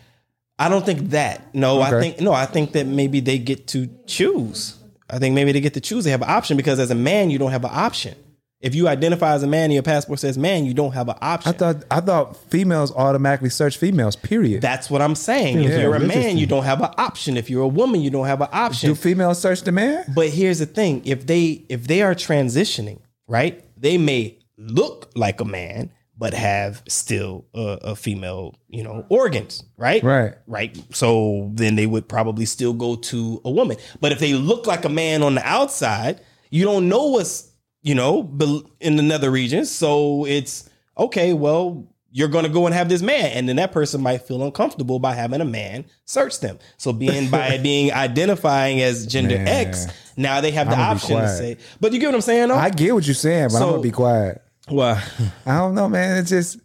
[0.58, 1.54] I don't think that.
[1.54, 2.32] No, I think no.
[2.34, 4.78] I think that maybe they get to choose.
[5.10, 6.04] I think maybe they get to choose.
[6.06, 8.16] They have an option because as a man, you don't have an option.
[8.62, 11.18] If you identify as a man and your passport says man, you don't have an
[11.22, 11.54] option.
[11.54, 14.16] I thought I thought females automatically search females.
[14.16, 14.62] Period.
[14.62, 15.64] That's what I'm saying.
[15.64, 17.38] If you're a man, you don't have an option.
[17.38, 18.90] If you're a woman, you don't have an option.
[18.90, 20.06] Do females search the man?
[20.16, 25.42] But here's the thing: if they if they are transitioning, right, they may look like
[25.42, 30.02] a man but have still a, a female, you know, organs, right?
[30.02, 30.34] Right.
[30.48, 30.78] Right.
[30.96, 33.78] So then they would probably still go to a woman.
[34.00, 37.52] But if they look like a man on the outside, you don't know what's
[37.86, 39.72] you know bel- in the nether regions.
[39.72, 41.32] So it's okay.
[41.34, 41.88] Well.
[42.18, 45.14] You're gonna go and have this man, and then that person might feel uncomfortable by
[45.14, 46.60] having a man search them.
[46.78, 49.50] So being by being identifying as gender Man.
[49.50, 52.48] X, now they have the option to say, but you get what I'm saying?
[52.48, 52.56] Though?
[52.56, 54.42] I get what you're saying, but I'm gonna be quiet.
[54.72, 54.98] well,
[55.46, 56.16] I don't know, man.
[56.20, 56.58] It's just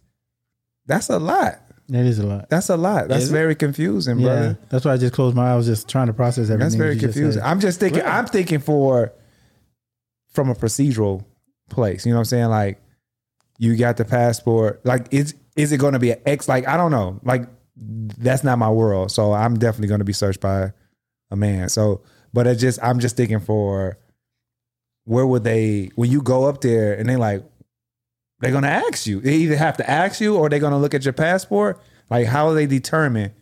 [0.85, 1.59] that's a lot.
[1.89, 2.49] that is a lot.
[2.49, 3.09] That's a lot.
[3.09, 3.33] That's Is it?
[3.33, 4.59] very confusing, Yeah, brother.
[4.69, 5.65] that's why I just closed my eyes.
[5.65, 6.59] Just trying to process everything.
[6.59, 7.43] That's very you just confusing.
[7.43, 7.99] I'm just thinking.
[7.99, 8.09] Really?
[8.09, 9.11] I'm thinking for
[10.31, 11.25] from a procedural
[11.69, 12.05] place.
[12.05, 12.49] You know what I'm saying?
[12.49, 12.81] Like
[13.57, 14.85] you got the passport.
[14.85, 16.47] Like is is it going to be an X?
[16.47, 17.19] Like I don't know.
[17.23, 19.11] Like that's not my world.
[19.11, 20.71] So I'm definitely going to be searched by
[21.29, 21.69] a man.
[21.69, 22.01] So,
[22.33, 23.97] but it just I'm just thinking for
[25.05, 27.43] where would they when you go up there and they like
[28.39, 29.21] they're going to ask you.
[29.21, 31.79] They either have to ask you or they're going to look at your passport.
[32.09, 33.33] Like how will they determine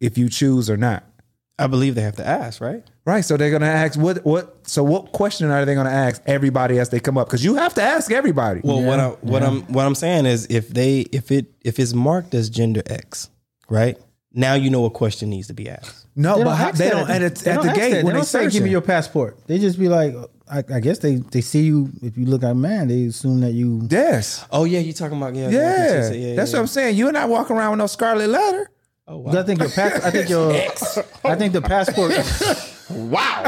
[0.00, 1.04] if you choose or not?
[1.62, 2.82] I believe they have to ask, right?
[3.04, 3.24] Right.
[3.24, 6.88] So they're gonna ask what what so what question are they gonna ask everybody as
[6.90, 7.26] they come up?
[7.28, 8.60] Because you have to ask everybody.
[8.64, 11.78] Well, what Yeah, I what I'm what I'm saying is if they if it if
[11.78, 13.30] it's marked as gender X,
[13.68, 13.96] right?
[14.32, 16.06] Now you know what question needs to be asked.
[16.16, 18.04] no, They but don't how, they don't at, they at don't the ask gate that.
[18.04, 20.14] when They they don't say, search "Give me your passport." They just be like,
[20.50, 22.88] I, I guess they they see you if you look like a man.
[22.88, 23.86] They assume that you.
[23.90, 24.46] Yes.
[24.50, 25.50] Oh yeah, you talking about yeah?
[25.50, 26.34] Yeah.
[26.34, 26.96] That's what I'm saying.
[26.96, 28.70] You're not walking around with no scarlet letter.
[29.08, 30.52] Oh I think your pass, I think your
[31.24, 32.12] I think the passport.
[32.90, 33.42] wow!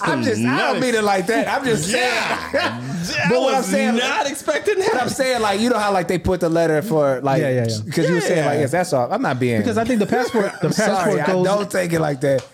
[0.00, 1.48] I'm just I don't mean it like that.
[1.48, 2.12] I'm just saying.
[2.14, 4.90] I But what I'm saying- not expecting that.
[4.92, 7.50] But I'm saying like you know how like they put the letter for like Yeah,
[7.50, 7.78] yeah, yeah.
[7.84, 9.12] because you were saying like yes that's all.
[9.12, 11.20] I'm not being Because I think the passport the passport sorry.
[11.20, 11.44] I goes.
[11.44, 12.46] don't take it like that.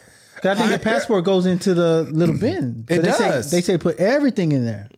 [0.43, 2.87] I think the passport goes into the little bin.
[2.89, 3.51] It they does.
[3.51, 4.89] Say, they say put everything in there.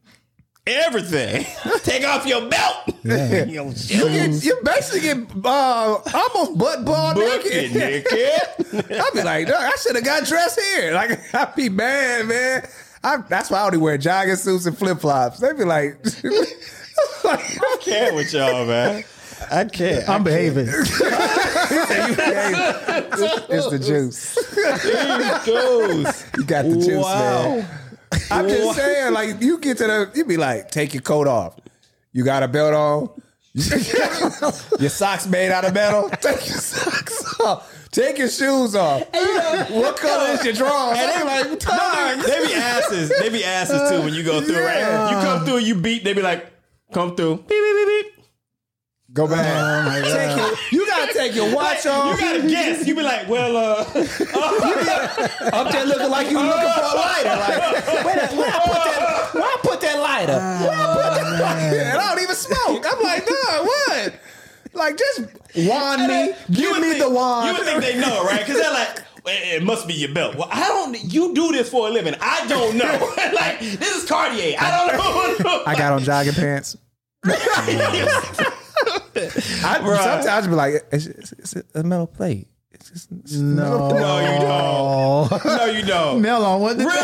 [0.64, 1.44] Everything.
[1.82, 2.76] Take off your belt.
[3.02, 3.88] Your You shoes.
[4.08, 7.74] get, you basically get uh, almost butt ball naked.
[7.74, 8.40] naked.
[8.90, 10.92] I'd be like, "Dog, I should have got dressed here.
[10.94, 12.68] Like, I'd be mad, man.
[13.02, 15.40] I, that's why I only wear jogging suits and flip flops.
[15.40, 15.98] They'd be like,
[17.24, 19.02] I can't with y'all, man.
[19.50, 20.08] I can't.
[20.08, 20.68] I'm behaving.
[20.68, 20.88] it's
[23.70, 24.34] the juice.
[24.54, 26.24] There goes.
[26.36, 27.42] You got the juice, Wow.
[27.56, 27.68] man.
[28.30, 31.56] I'm just saying, like, you get to the, you be like, take your coat off.
[32.12, 33.22] You got a belt on.
[33.54, 36.08] your socks made out of metal.
[36.22, 37.88] Take your socks off.
[37.90, 39.00] Take your shoes off.
[39.70, 40.96] what color is your drawers?
[40.98, 43.12] And They like, like, they be asses.
[43.20, 45.04] They be asses too when you go through, Yeah.
[45.04, 45.10] right?
[45.10, 46.02] You come through, you beat.
[46.02, 46.46] They be like,
[46.94, 47.36] come through.
[47.36, 47.86] Beep beep beep
[48.16, 48.24] beep.
[49.12, 49.44] Go back.
[49.44, 52.06] Oh take your, you gotta take your watch off.
[52.06, 52.20] You off.
[52.20, 52.86] gotta guess.
[52.86, 53.80] You be like, well, uh,
[55.52, 57.28] Up there looking like you looking for a lighter.
[57.28, 59.30] Like, where, the- where I put that?
[59.34, 60.32] Where I put that lighter?
[60.32, 61.78] Where I put that lighter?
[61.80, 62.84] And I don't even smoke.
[62.88, 64.14] I'm like, nah, what?
[64.74, 65.20] Like, just
[65.68, 66.28] wand me.
[66.48, 67.48] you Give me think, the wand.
[67.48, 68.40] You would think they know, right?
[68.40, 69.02] Because they're like.
[69.24, 70.34] It must be your belt.
[70.34, 70.96] Well, I don't.
[71.12, 72.16] You do this for a living.
[72.20, 73.12] I don't know.
[73.34, 74.56] like this is Cartier.
[74.58, 75.62] I don't know.
[75.64, 76.76] I got on jogging pants.
[79.64, 80.02] I, Bruh.
[80.02, 82.48] sometimes I be like, it's, it's, it's a metal plate.
[82.72, 83.06] it's
[83.36, 85.44] No, No, you don't.
[85.44, 86.22] No, you don't.
[86.22, 86.78] Melle on one.
[86.78, 86.88] Really?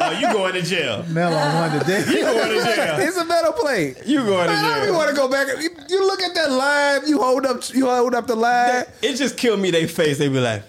[0.00, 1.02] oh, you going to jail?
[1.04, 2.04] Melle on one today.
[2.08, 2.96] You going to jail?
[2.98, 3.96] It's a metal plate.
[4.06, 4.94] You going to Man, I don't jail?
[4.94, 5.48] want to go back.
[5.60, 7.08] You, you look at that line.
[7.08, 7.62] You hold up.
[7.74, 8.84] You hold up the line.
[9.02, 9.70] It just killed me.
[9.70, 10.18] They face.
[10.18, 10.62] They be like,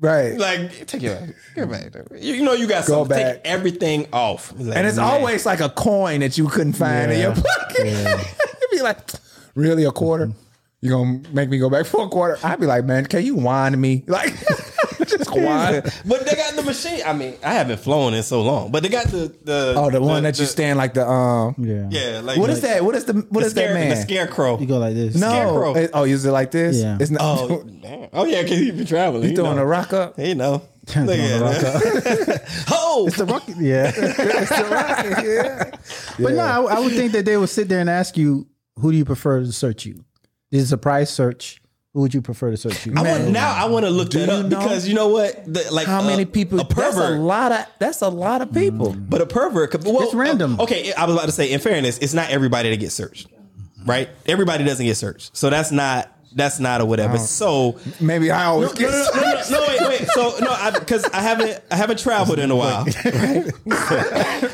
[0.00, 0.38] Right.
[0.38, 1.92] like take it, get back.
[2.20, 3.18] You, you know you got Go something.
[3.18, 4.52] Take everything off.
[4.56, 5.04] Like, and it's man.
[5.06, 7.24] always like a coin that you couldn't find in Yeah.
[7.24, 7.84] your pocket.
[8.60, 8.98] You'd be like,
[9.58, 10.30] really a quarter?
[10.80, 12.38] You gonna make me go back for a quarter?
[12.44, 14.04] I'd be like, man, can you whine to me?
[14.16, 14.32] Like,
[15.08, 15.82] just whine.
[16.06, 17.00] But they got the machine.
[17.06, 20.00] I mean, I haven't flown in so long, but they got the the Oh, the
[20.00, 21.54] one that you stand like the um.
[21.58, 21.88] Yeah.
[21.90, 22.84] Yeah, like What is that?
[22.84, 23.90] What is the what the is that scare- man?
[23.90, 24.58] The scarecrow.
[24.58, 25.14] You go like this.
[25.16, 25.28] no.
[25.30, 25.74] Scarecrow.
[25.76, 26.76] It- oh, use it like this?
[26.76, 26.98] Yeah.
[27.00, 27.22] It's not.
[27.22, 28.08] Oh, damn.
[28.12, 29.22] oh yeah, because he been traveling.
[29.24, 29.62] you he throwing know.
[29.62, 30.16] a rock up?
[30.18, 30.62] He know.
[30.86, 32.64] Throwing Look a rock at that.
[32.70, 33.56] Oh, The rocket.
[33.58, 33.92] Yeah.
[35.24, 35.70] yeah.
[36.18, 38.46] But no, I, I would think that they would sit there and ask you,
[38.80, 40.04] who do you prefer to search you?
[40.50, 41.60] This is a price search.
[41.94, 42.92] Who would you prefer to search you?
[42.96, 45.42] I want, now I want to look that up know because you know what?
[45.52, 46.60] The, like How uh, many people?
[46.60, 47.66] A That's a lot of.
[47.78, 48.92] That's a lot of people.
[48.92, 50.60] But a pervert, could- well, It's random.
[50.60, 51.50] uh, Okay, I was about to say.
[51.50, 53.28] In fairness, it's not everybody that gets searched,
[53.86, 54.08] right?
[54.26, 57.18] Everybody doesn't get searched, so that's not that's not a whatever.
[57.18, 58.90] So Maybe I always no, get.
[58.90, 60.08] no, no, no, no, wait, wait.
[60.10, 62.84] So no, because I, haven't I haven't traveled in a while.
[63.04, 63.52] Right?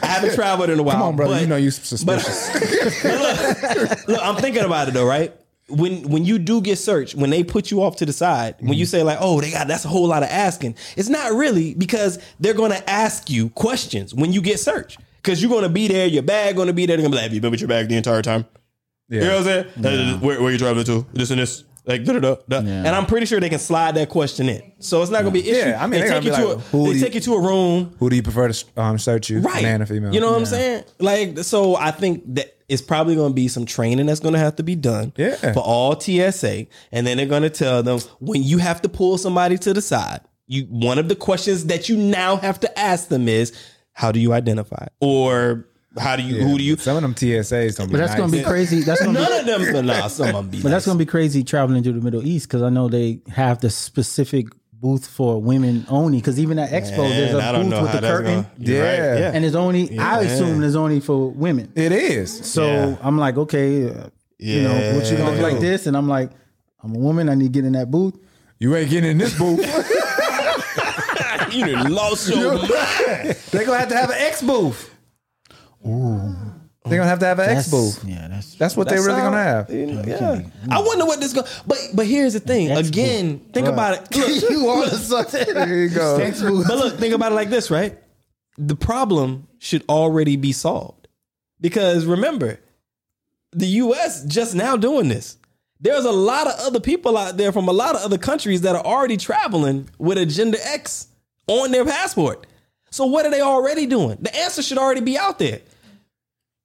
[0.02, 0.94] I haven't traveled in a while.
[0.96, 1.40] Come on, brother.
[1.40, 3.04] you know you suspicious.
[3.04, 5.32] look, look, I'm thinking about it though, right?
[5.68, 8.70] When when you do get searched, when they put you off to the side, when
[8.70, 8.78] Mm-hmm.
[8.80, 11.74] you say like, "Oh, they got that's a whole lot of asking," it's not really
[11.74, 15.70] because they're going to ask you questions when you get searched because you're going to
[15.70, 16.96] be there, your bag going to be there.
[16.98, 18.44] They're going to be like, "Have you been with your bag the entire time?"
[19.08, 20.14] You know what I'm saying?
[20.14, 21.06] Uh, Where, where you traveling to?
[21.12, 21.64] This and this.
[21.86, 22.60] Like, da, da, da, da.
[22.60, 22.78] Yeah.
[22.78, 25.40] and I'm pretty sure they can slide that question in, so it's not gonna be
[25.40, 25.68] an issue.
[25.68, 26.42] Yeah, I mean, they take you to be
[26.78, 29.28] a, they you- take you to a room, Who do you prefer to um, search
[29.28, 29.62] you, right?
[29.62, 30.14] man or female?
[30.14, 30.84] You know what I'm saying?
[30.98, 34.38] Like, so I think that it's probably going to be some training that's going to
[34.40, 35.52] have to be done Yeah.
[35.52, 39.18] for all TSA, and then they're going to tell them when you have to pull
[39.18, 40.22] somebody to the side.
[40.46, 43.52] You one of the questions that you now have to ask them is,
[43.92, 45.66] "How do you identify?" or
[45.98, 46.42] "How do you?
[46.42, 48.18] Who do you?" Some of them TSAs don't be But that's nice.
[48.20, 48.80] gonna be crazy.
[48.80, 50.62] That's gonna be, None of them, but nah, some of them be.
[50.62, 53.60] but that's gonna be crazy traveling to the Middle East because I know they have
[53.60, 56.18] the specific booth for women only.
[56.18, 58.48] Because even at Expo, there's Man, I a don't booth with how the curtain, gonna-
[58.58, 59.18] You're right, Yeah.
[59.18, 59.30] yeah.
[59.34, 59.98] and it's only.
[59.98, 60.26] I Yeah.
[60.28, 61.72] assume it's only for women.
[61.74, 62.30] It is.
[62.44, 62.96] So Yeah.
[63.02, 65.86] I'm like, okay, uh, you know, what you gonna do like this?
[65.86, 66.30] And I'm like,
[66.82, 67.28] I'm a woman.
[67.30, 68.14] I need to get in that booth.
[68.58, 69.60] You ain't getting in this booth.
[71.52, 72.68] you done lost your mind.
[73.50, 74.90] They're gonna have to have an X booth.
[75.84, 78.04] They're gonna have to have an X booth.
[78.04, 79.70] Yeah, that's That's what they're really gonna have.
[79.70, 80.42] You know, yeah.
[80.70, 81.42] I wonder what this go.
[81.66, 82.70] But but here's the thing.
[82.70, 84.16] X Again, think about it.
[84.16, 86.18] Look, you want to suck There you go.
[86.18, 87.98] but look, think about it like this, right?
[88.58, 91.08] The problem should already be solved.
[91.58, 92.60] Because remember,
[93.52, 95.38] the US just now doing this.
[95.80, 98.76] There's a lot of other people out there from a lot of other countries that
[98.76, 101.08] are already traveling with a gender X
[101.46, 102.46] on their passport.
[102.90, 104.18] So what are they already doing?
[104.20, 105.60] The answer should already be out there.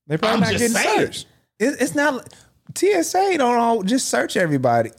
[0.10, 0.99] They probably I'm not just getting saying.
[0.99, 1.28] searched.
[1.60, 2.34] It, it's not
[2.76, 4.91] TSA don't all just search everybody.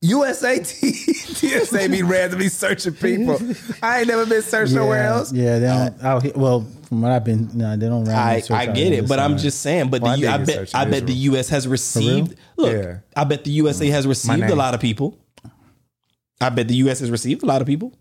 [0.00, 3.38] USA T- TSA be randomly searching people.
[3.82, 5.32] I ain't never been searched nowhere yeah, else.
[5.32, 6.04] Yeah, they don't.
[6.04, 8.06] out here, well, from what I've been, no, they don't.
[8.08, 9.42] I, randomly search I get it, but I'm side.
[9.42, 9.90] just saying.
[9.90, 11.48] But Well, I the, did I, bet I bet the U.S.
[11.48, 12.36] has received.
[12.56, 12.98] Look, Yeah.
[13.16, 13.92] I bet the USA mm.
[13.92, 15.18] has received a lot of people.
[16.40, 17.00] I bet the U.S.
[17.00, 17.92] has received a lot of people.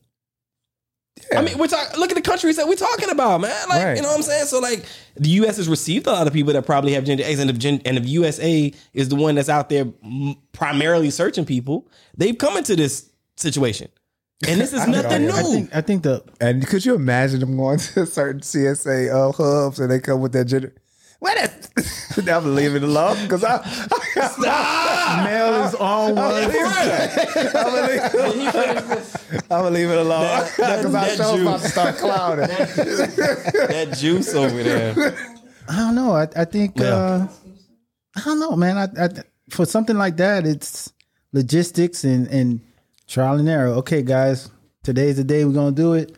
[1.36, 2.00] I mean, we're talking.
[2.00, 3.70] Look at the countries that we're talking about, man.
[3.70, 3.96] Like, Right.
[3.98, 4.46] you know what I'm saying?
[4.46, 5.58] So, like, the U.S.
[5.58, 7.98] has received a lot of people that probably have gender X, and if, gen, and
[7.98, 9.86] if USA is the one that's out there
[10.54, 13.90] primarily searching people, they've come into this situation,
[14.48, 15.32] and this is nothing new.
[15.32, 15.76] I think.
[15.76, 19.92] I think the And could you imagine them going to certain TSA uh, hubs and
[19.92, 20.74] they come with that gender?
[21.20, 21.38] What
[21.78, 22.18] is?
[22.18, 26.24] I'm gonna leave it alone because I, I Melle is on one.
[26.26, 26.52] I'm
[27.54, 32.48] gonna leave, I'm gonna leave it alone because I that show about to start clouding.
[32.48, 35.16] that juice over there.
[35.70, 36.14] I don't know.
[36.14, 36.80] I, I think.
[36.80, 37.28] Uh,
[38.16, 38.78] I don't know, man.
[38.78, 39.10] I, I
[39.50, 40.92] for something like that, it's
[41.34, 42.62] logistics and and
[43.08, 43.70] trial and error.
[43.70, 44.50] Okay, guys,
[44.84, 46.16] today's the day we're gonna do it.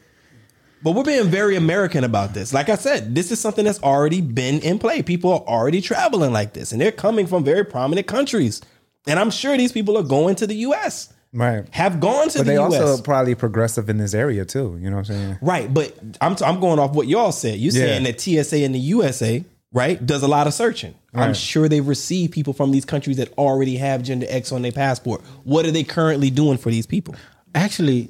[0.84, 2.54] But we're being very American about this.
[2.54, 5.02] Like I said, this is something that's already been in play.
[5.02, 8.62] People are already traveling like this, and they're coming from very prominent countries.
[9.08, 11.12] And I'm sure these people are going to the U.S.
[11.34, 11.66] Right.
[11.72, 12.74] Have gone to But the they U.S.
[12.82, 14.78] also probably progressive in this area too.
[14.82, 15.38] You know what I'm saying?
[15.42, 17.60] right, but I'm t- I'm going off what y'all said.
[17.60, 17.86] You're Yeah.
[17.86, 20.96] saying that TSA in the USA, right, does a lot of searching.
[21.14, 24.72] I'm sure they've received people from these countries that already have gender X on their
[24.72, 25.22] passport.
[25.44, 27.16] What are they currently doing for these people?
[27.56, 28.10] Actually,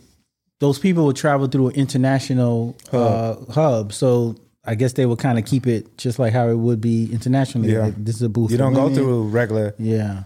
[0.60, 3.48] those people will travel through an international hub.
[3.50, 3.94] Uh, hub.
[3.94, 4.36] So
[4.66, 7.72] I guess they would kind of keep it just like how it would be internationally.
[7.72, 7.86] Yeah.
[7.86, 8.52] Like, this is a booth.
[8.52, 9.74] You don't go through regular.
[9.80, 10.24] Yeah.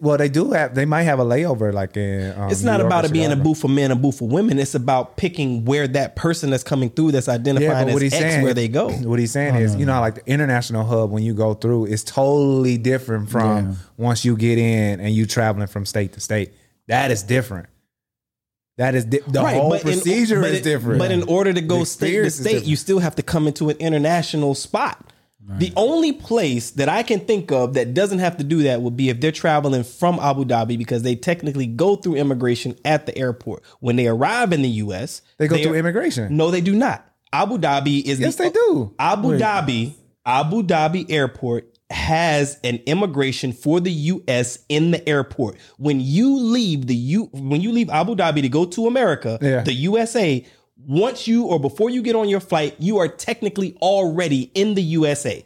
[0.00, 0.74] Well, they do have.
[0.74, 2.32] They might have a layover like in.
[2.38, 4.28] Um, It's not York about or it being a booth for men, a booth for
[4.28, 4.58] women.
[4.60, 8.02] It's about picking where that person that's coming through that's Yeah, identifying but as what
[8.02, 8.88] he's X saying, where they go.
[8.90, 12.02] What he's saying is, you know, like the international hub when you go through is
[12.04, 13.74] totally different from Yeah.
[13.96, 16.52] once you get in and you traveling from state to state.
[16.86, 17.66] That is different.
[18.78, 20.98] That is di- the whole but in- procedure but is it- different.
[20.98, 23.68] But in order to go The state to state, you still have to come into
[23.68, 25.08] an international spot.
[25.58, 28.96] The only place that I can think of that doesn't have to do that would
[28.96, 33.18] be if they're traveling from Abu Dhabi because they technically go through immigration at the
[33.18, 33.62] airport.
[33.80, 36.36] When they arrive in the U.S., they go are- through immigration.
[36.36, 37.04] No, they do not.
[37.32, 38.94] Abu Dhabi is Yes, the, they do.
[39.00, 39.94] Abu Dhabi,
[40.24, 45.56] Abu Dhabi Airport has an immigration for the US in the airport.
[45.78, 49.62] When you leave the U when you leave Abu Dhabi to go to America, Yeah.
[49.62, 50.44] the USA,
[50.86, 54.82] once you or before you get on your flight, you are technically already in the
[54.82, 55.44] USA.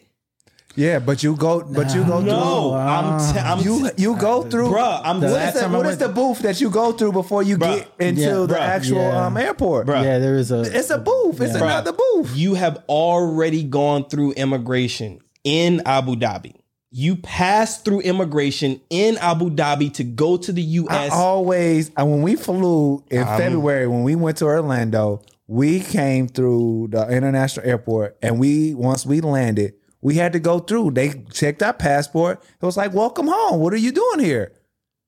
[0.79, 2.73] Yeah, but you go, but you go No, through.
[2.79, 5.97] I'm, t- I'm You you go through, Bruh, I'm- what last is, the, what is
[5.97, 7.79] the booth that you go through before you Bruh.
[7.79, 8.59] get into Yeah, the bruh.
[8.61, 9.27] actual Yeah.
[9.27, 9.87] um, airport?
[9.87, 10.05] Bruh.
[10.05, 10.61] Yeah, there is a.
[10.61, 11.41] It's a booth.
[11.41, 11.65] It's Yeah.
[11.65, 12.37] another booth.
[12.37, 16.55] You have already gone through immigration in Abu Dhabi.
[16.91, 21.13] You pass through immigration in Abu Dhabi to go to the I US.
[21.13, 26.89] always uh, when we flew in February when we went to Orlando, we came through
[26.91, 30.93] the international airport, and we once we landed, we had to go through.
[30.93, 32.43] They checked our passport.
[32.61, 33.61] It was like, "Welcome home.
[33.61, 34.53] What are you doing here?"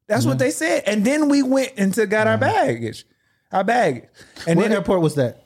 [0.06, 3.04] That's what they said, and then we went and to got our baggage,
[3.50, 4.08] our bag,
[4.46, 5.44] and what then airport was that?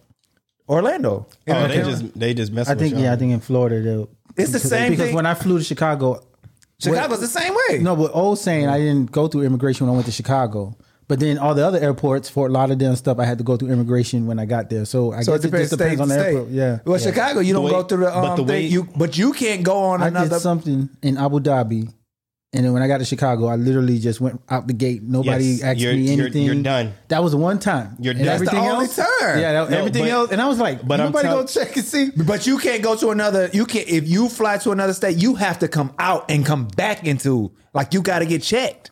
[0.69, 1.27] Orlando.
[1.49, 3.03] Oh, they just they just mess I with think y'all.
[3.03, 4.09] yeah, I think in Florida they'll.
[4.37, 5.15] It's the because- same because thing.
[5.15, 6.21] when I flew to Chicago,
[6.79, 7.79] Chicago's the same way.
[7.79, 10.75] no, but old saying I didn't go through immigration when I went to Chicago.
[11.09, 13.69] But then all the other airports, Fort Lauderdale and stuff, I had to go through
[13.71, 14.85] immigration when I got there.
[14.87, 16.35] So I So guess it depends, just depends state on to the state.
[16.35, 16.51] airport.
[16.53, 16.79] Yeah.
[16.87, 17.07] Well, yeah.
[17.07, 18.73] Chicago, you don't way- go through the um, but um, the way- thing.
[18.73, 20.29] You, but you can't go on I another.
[20.31, 21.93] did something in Abu Dhabi,
[22.53, 25.03] and then when I got to Chicago, I literally just went out the gate.
[25.03, 26.43] Nobody Yes, asked you're- me you're- anything.
[26.43, 26.93] you're done.
[27.09, 27.97] That was the one time.
[27.99, 28.27] You're And done.
[28.27, 29.07] That's the Everything only else, time.
[29.41, 31.77] Yeah, that, No, everything but- else, and I was like, but nobody tell- go check
[31.77, 32.11] and see.
[32.17, 33.49] But you can't go to another.
[33.53, 35.17] You can't if you fly to another state.
[35.17, 38.91] You have to come out and come back into like you got to get checked.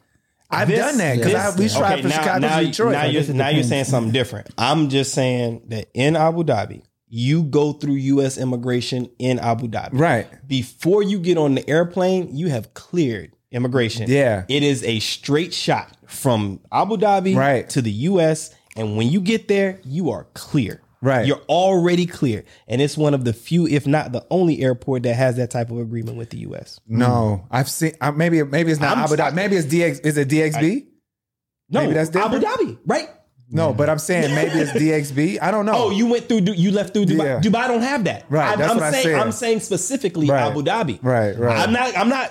[0.52, 2.92] I've This- done that because this- we tried okay, for now, Chicago now, to Detroit.
[2.92, 4.48] Now, you're, now you're saying something different.
[4.58, 8.36] I'm just saying that in Abu Dhabi, you go through U.S.
[8.38, 9.90] immigration in Abu Dhabi.
[9.92, 10.26] Right.
[10.48, 14.06] Before you get on the airplane, you have cleared immigration.
[14.08, 14.44] Yeah.
[14.48, 17.68] It is a straight shot from Abu Dhabi Right.
[17.70, 18.54] to the U.S.
[18.76, 20.80] And when you get there, you are clear.
[21.02, 21.26] Right.
[21.26, 22.44] You're already clear.
[22.68, 25.70] And it's one of the few, if not the only airport that has that type
[25.70, 26.78] of agreement with the U.S.
[26.86, 27.92] no, I've seen.
[28.02, 29.34] Uh, maybe maybe it's not I'm- Abu Dhabi.
[29.34, 30.04] Maybe it's DX.
[30.04, 30.86] Is it DXB?
[31.70, 32.38] No, Maybe that's Abu.
[32.40, 33.08] Dhabi, right?
[33.48, 35.38] no, but I'm saying maybe it's DXB.
[35.40, 35.72] I don't know.
[35.76, 36.40] Oh, you went through.
[36.54, 37.24] You left through Dubai.
[37.24, 37.40] Yeah.
[37.40, 38.26] Dubai don't have that.
[38.28, 39.02] Right, I'm, that's I'm what I saying.
[39.04, 39.14] said.
[39.14, 40.42] I'm saying specifically Right.
[40.50, 40.98] Abu Dhabi.
[41.02, 41.58] Right, right.
[41.66, 41.96] I'm not.
[41.96, 42.30] I'm not.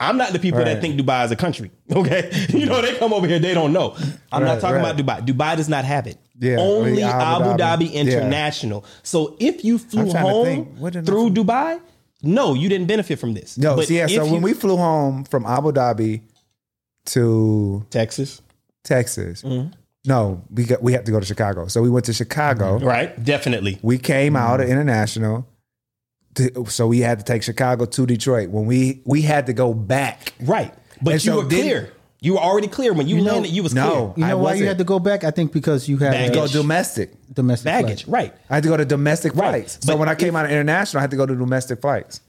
[0.00, 1.70] I'm not the people that think Dubai is a country.
[1.92, 3.38] Okay, you know they come over here.
[3.38, 3.96] They don't know.
[4.30, 4.98] I'm not talking right.
[5.00, 5.26] about Dubai.
[5.26, 6.18] Dubai does not have it.
[6.38, 7.92] Yeah, only Abu, Abu Dhabi, Dhabi.
[7.94, 8.00] Yeah.
[8.02, 8.84] International.
[9.02, 10.76] So if you flew I'm trying to home think.
[10.78, 11.80] What did I through Dubai,
[12.22, 13.58] no, you didn't benefit from this.
[13.58, 13.74] no.
[13.76, 14.06] But yeah.
[14.06, 16.20] So when you- we flew home from Abu Dhabi
[17.06, 18.40] to Texas,
[18.84, 19.72] Texas, Mm-hmm.
[20.06, 21.66] no, we got we had to go to Chicago.
[21.68, 22.78] So we went to Chicago.
[22.78, 23.10] right?
[23.22, 23.78] Definitely.
[23.82, 25.46] We came out of international.
[26.34, 28.50] To- so we had to take Chicago to Detroit.
[28.50, 30.32] When we we had to go back.
[30.40, 30.72] Right.
[31.02, 31.92] But And you so were then- clear.
[32.20, 33.52] You were already clear when you, know- landed.
[33.52, 33.90] You was No.
[33.90, 34.12] clear.
[34.16, 34.60] You I know why wasn't.
[34.62, 35.22] you had to go back?
[35.22, 36.34] I think because you had Baggage.
[36.34, 37.12] Go domestic.
[37.32, 38.04] domestic Baggage.
[38.06, 38.12] flight.
[38.32, 38.34] Right.
[38.50, 39.50] I had to go to domestic Right.
[39.50, 39.78] flights.
[39.82, 41.80] So But when I came if- out of international, I had to go to domestic
[41.80, 42.20] flights.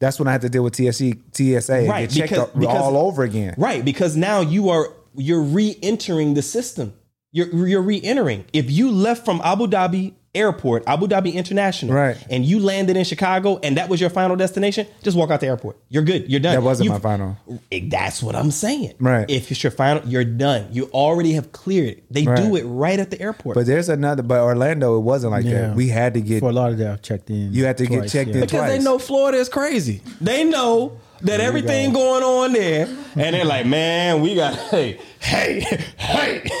[0.00, 2.58] That's when I had to deal with TSE, TSA and Right, get checked because- up
[2.58, 3.54] because- all over again.
[3.56, 6.92] Right, because now you are you're re-entering the system.
[7.32, 8.44] You're you're re-entering.
[8.52, 12.16] If you left from Abu Dhabi Airport, Abu Dhabi International, Right.
[12.30, 15.46] and you landed in Chicago, and that was your final destination, just walk out the
[15.46, 15.76] airport.
[15.90, 16.30] You're good.
[16.30, 16.54] You're done.
[16.54, 17.36] That wasn't You- my final.
[17.70, 18.94] Eh, That's what I'm saying.
[18.98, 19.28] Right.
[19.28, 20.68] If it's your final, you're done.
[20.72, 21.88] You already have cleared.
[21.98, 22.04] it.
[22.10, 23.54] They do it right at the airport.
[23.56, 25.68] But there's another, but Orlando, it wasn't like Yeah.
[25.68, 25.76] that.
[25.76, 27.52] We had to get, Fort Lauderdale checked in.
[27.52, 28.36] You had to get checked yeah.
[28.36, 30.00] in because they know Florida is crazy.
[30.20, 35.60] They know that everything going on there, and they're like, man, we got hey, hey,
[35.98, 36.40] hey,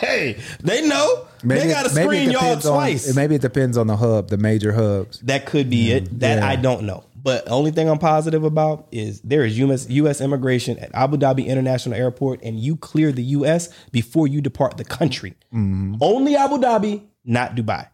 [0.00, 0.36] hey.
[0.62, 3.14] They know they got to maybe it screen y'all depends on- twice.
[3.14, 5.20] maybe it depends on the hub, the major hubs.
[5.20, 6.20] that could be it.
[6.20, 6.48] That Yeah.
[6.48, 7.04] I don't know.
[7.22, 10.20] But the only thing I'm positive about is there is US, U.S.
[10.20, 13.70] immigration at Abu Dhabi International Airport, and you clear the U.S.
[13.92, 15.32] before you depart the country.
[15.54, 15.94] Mm-hmm.
[16.02, 17.88] Only Abu Dhabi, not Dubai.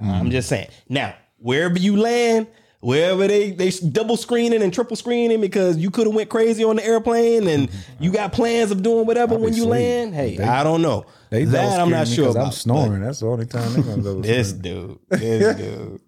[0.00, 0.68] I'm just saying.
[0.88, 2.46] Now, wherever you land,
[2.80, 6.76] wherever they they double screening and triple screening because you could have went crazy on
[6.76, 7.70] the airplane and
[8.00, 9.70] you got plans of doing whatever when you sleep.
[9.70, 10.14] land.
[10.14, 11.04] Hey, They- I don't know.
[11.34, 12.38] They that I'm not sure.
[12.38, 13.02] I'm snoring.
[13.02, 16.00] That's the only time they're gonna but This dude, this dude.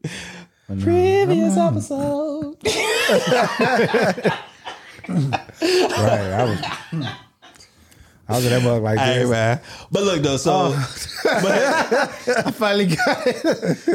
[0.68, 2.56] But no, Previous episode.
[5.08, 6.32] Right.
[6.32, 6.60] I was.
[8.28, 9.30] I was in that mug like Hey, this.
[9.30, 9.60] man.
[9.92, 10.90] But look though, so oh.
[11.22, 11.44] but,
[12.46, 13.36] I finally got it.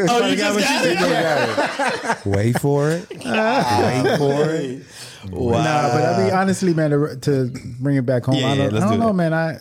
[0.09, 2.25] oh, you just got it.
[2.25, 3.09] Wait for it.
[3.09, 4.86] Wait for it.
[5.29, 5.63] Wow.
[5.63, 7.51] Nah, but I mean, honestly, man, to, to
[7.82, 9.34] bring it back home, Yeah, I don't, let's I don't do know, man.
[9.34, 9.59] I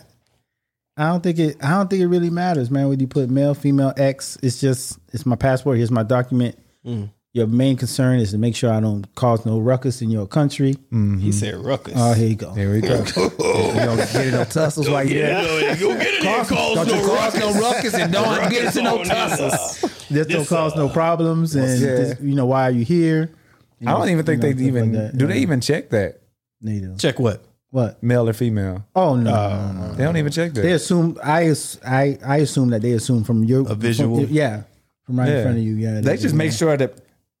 [0.97, 1.57] I don't think it.
[1.63, 2.89] I don't think it really matters, man.
[2.89, 5.77] Whether you put male, female, X, it's just it's my passport.
[5.77, 6.57] Here's my document.
[6.85, 7.09] Mm.
[7.33, 10.75] Your main concern is to make sure I don't cause no ruckus in your country.
[10.91, 11.93] He said ruckus.
[11.95, 12.53] Oh, here you go.
[12.53, 12.97] Here we go.
[12.97, 15.77] you don't get in no tussles while you're there.
[15.77, 19.01] Go get it there, cause Don't you cause no ruckus and don't get into no
[19.05, 19.79] tussles.
[20.09, 21.95] Just don't This, cause no uh, problems, and Yeah.
[21.97, 23.31] just, you know why are you here?
[23.79, 25.25] You I don't even think you they know, stuff even like do.
[25.25, 25.31] Yeah.
[25.33, 26.21] They even check that
[26.59, 26.97] They do.
[26.97, 27.45] Check what?
[27.71, 28.03] What?
[28.03, 28.85] male or female?
[28.95, 29.93] Oh no, no, no.
[29.93, 30.61] They don't even check that.
[30.61, 34.17] They assume I ass- I I assume that they assume from your A visual?
[34.25, 34.63] from- yeah,
[35.05, 35.37] from right Yeah.
[35.37, 35.75] in front of you.
[35.75, 36.93] Yeah, They just make sure that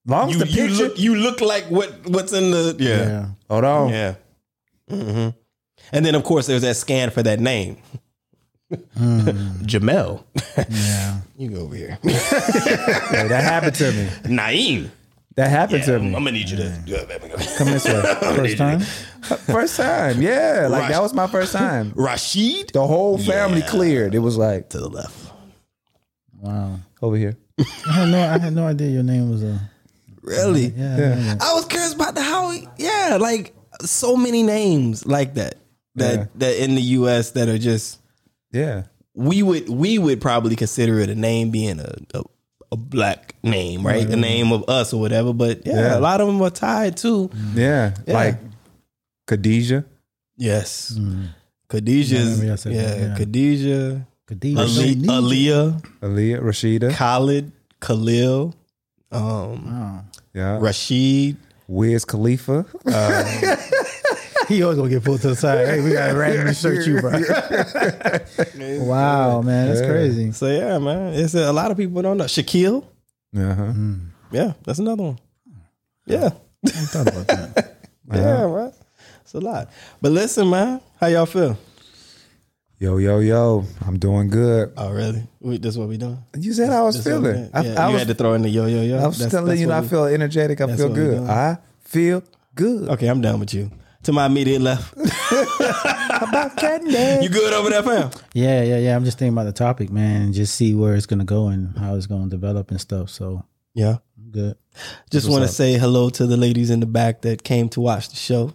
[0.07, 0.83] long as You, the you picture.
[0.83, 2.87] look you look like what what's in the yeah.
[2.89, 3.25] Yeah.
[3.49, 3.89] hold on.
[3.89, 4.13] Yeah.
[4.89, 5.29] hmm
[5.91, 7.75] And then of course there's that scan for that name.
[9.01, 10.23] Jamel.
[10.69, 11.17] Yeah.
[11.37, 11.99] you go over here.
[12.03, 14.07] Hey, that happened to me.
[14.37, 14.89] Na'im.
[15.35, 16.07] That happened Yeah, to me.
[16.07, 18.01] I'm, gonna need you to Come this way.
[18.35, 18.79] First time.
[19.47, 20.21] First time.
[20.21, 20.67] Yeah.
[20.69, 21.93] Like that was my first time.
[21.95, 23.67] Rashid The whole family Yeah.
[23.67, 24.13] cleared.
[24.15, 25.31] It was like to the left.
[26.39, 26.79] Wow.
[27.01, 27.37] over here.
[27.87, 29.59] I had no I had no idea your name was a.
[30.21, 30.67] Really?
[30.67, 30.97] Yeah.
[30.97, 31.15] Yeah.
[31.17, 31.35] yeah.
[31.41, 32.51] I was curious about the how.
[32.77, 35.55] Yeah, like so many names like that
[35.95, 36.25] that Yeah.
[36.35, 37.31] that in the U.S.
[37.31, 37.99] that are just
[38.51, 38.83] Yeah.
[39.13, 42.23] we would we would probably consider it a name being a a,
[42.71, 44.07] a black name, right?
[44.07, 45.33] The name of us or whatever.
[45.33, 45.97] But yeah, Yeah.
[45.97, 47.93] a lot of them are tied to Yeah.
[48.07, 48.13] Yeah.
[48.13, 48.37] Like
[49.27, 49.83] Khadijah.
[50.37, 50.95] yes.
[50.97, 51.27] Mm.
[51.69, 53.15] Khadijah's Yeah, yeah, I said that, yeah.
[53.17, 54.59] Khadijah, Khadijah.
[54.59, 56.39] Ali, Aaliyah, Aaliyah.
[56.41, 56.91] Rashida.
[56.93, 58.53] Khalid, Khalil,
[59.11, 59.99] um, Oh.
[60.33, 60.59] Yeah.
[60.59, 61.37] Rashid.
[61.67, 62.65] Wiz Khalifa.
[64.51, 65.65] He always gonna get pulled to the side.
[65.67, 67.11] Hey, we gotta randomly search you, bro.
[68.85, 69.87] wow, man, that's Yeah.
[69.87, 70.31] crazy.
[70.31, 72.83] So yeah, man, it's a, a lot of people don't know Shaquille.
[73.35, 73.73] Uh-huh.
[74.31, 75.19] Yeah, that's another one.
[76.05, 76.29] Yeah.
[76.65, 77.67] I thought about that.
[78.13, 78.73] Yeah, right.
[79.21, 79.69] It's a lot.
[80.01, 81.57] But listen, man, how y'all feel?
[82.77, 83.63] Yo, yo, yo.
[83.87, 84.73] I'm doing good.
[84.75, 85.23] Oh, really?
[85.39, 86.17] We, this what we doing?
[86.37, 87.49] You said I was This feeling.
[87.53, 88.97] I, yeah, I you was, had to throw in the yo yo yo.
[88.97, 90.59] I was That's- telling that's you, what I feel energetic.
[90.59, 91.21] I feel good.
[91.29, 92.21] I feel
[92.53, 92.89] good.
[92.89, 93.71] Okay, I'm done with you.
[94.03, 94.93] To my immediate left.
[96.21, 97.23] About Candy.
[97.23, 98.09] you good over there, fam?
[98.33, 98.95] Yeah, yeah, yeah.
[98.95, 101.77] I'm just thinking about the topic, man, and just see where it's gonna go and
[101.77, 103.09] how it's gonna develop and stuff.
[103.09, 103.43] So
[103.73, 103.97] Yeah.
[104.17, 104.55] I'm good.
[105.11, 108.09] Just want to say hello to the ladies in the back that came to watch
[108.09, 108.53] the show.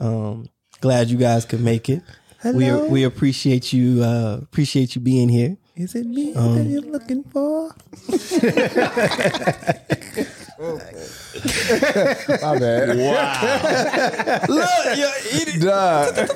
[0.00, 0.48] Um,
[0.80, 2.02] glad you guys could make it.
[2.44, 2.88] We Hello?
[2.88, 5.56] we appreciate you uh, appreciate you being here.
[5.76, 7.74] Is it me Um, that you're looking for?
[12.42, 12.98] My bad.
[12.98, 14.40] Wow.
[14.48, 16.26] Look, yo, he, Duh.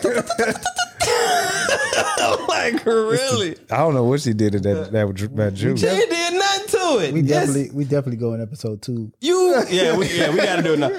[2.48, 3.56] like really.
[3.70, 5.80] I don't know what she did to that that, that juice.
[5.80, 7.12] She did nothing to it.
[7.14, 7.46] We Yes.
[7.48, 9.12] definitely, we definitely go in episode two.
[9.20, 10.88] You yeah we yeah we got to do it now.
[10.88, 10.98] You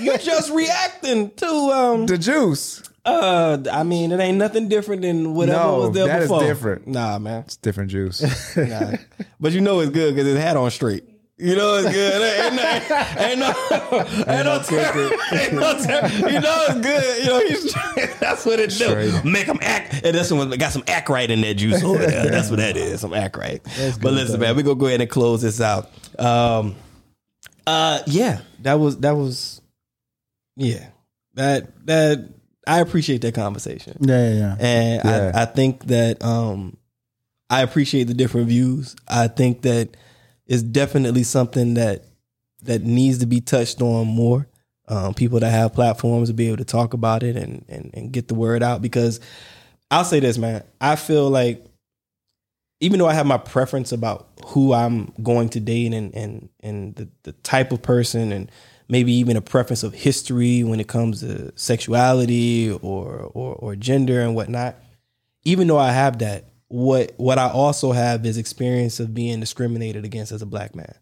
[0.00, 2.82] you you just reacting to um The juice.
[3.04, 6.44] uh I mean it ain't nothing different than whatever No, was there that is before.
[6.44, 6.86] different.
[6.86, 7.42] Nah, man.
[7.42, 8.22] It's different juice.
[8.56, 8.92] Nah.
[9.40, 11.04] but you know it's good because his had on straight.
[11.42, 12.22] You know it's good.
[12.22, 13.48] Ain't no, ain't no,
[14.32, 17.22] ain't no, ter- ain't no ter- You know it's good.
[17.24, 17.72] You know he's
[18.20, 19.28] that's what it do.
[19.28, 20.04] Make him act.
[20.04, 22.26] And that's one got some acrite in that juice over there.
[22.30, 23.00] That's what that is.
[23.00, 23.62] Some acrite.
[24.00, 25.90] But listen, man, we gonna go ahead and close this out.
[26.18, 26.76] Um,
[27.66, 29.60] uh, yeah, that was that was,
[30.56, 30.86] yeah,
[31.34, 32.28] that that
[32.66, 33.96] I appreciate that conversation.
[34.00, 34.56] Yeah, yeah, yeah.
[34.60, 35.32] And Yeah.
[35.34, 36.76] I, I think that um,
[37.50, 38.94] I appreciate the different views.
[39.08, 39.96] I think that
[40.46, 42.04] it's definitely something that
[42.62, 44.46] that needs to be touched on more.
[44.88, 48.12] Um, people that have platforms to be able to talk about it and, and and
[48.12, 48.82] get the word out.
[48.82, 49.20] Because
[49.90, 51.64] I'll say this, man, I feel like
[52.80, 56.94] even though I have my preference about who I'm going to date and and and
[56.96, 58.50] the, the type of person and
[58.88, 64.20] maybe even a preference of history when it comes to sexuality or or, or gender
[64.20, 64.76] and whatnot.
[65.44, 70.06] Even though I have that, what what I also have is experience of being discriminated
[70.06, 70.94] against as a black man.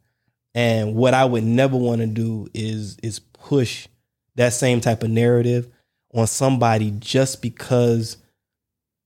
[0.53, 3.87] And what I would never want to do is is push
[4.35, 5.69] that same type of narrative
[6.13, 8.17] on somebody just because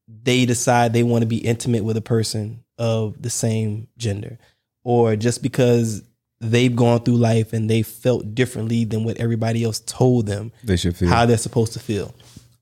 [0.09, 4.39] they decide they want to be intimate with a person of the same gender
[4.85, 6.03] or just because
[6.41, 10.77] they've gone through life and they felt differently than what everybody else told them they
[10.77, 11.11] should feel.
[11.11, 12.15] how they're supposed to feel.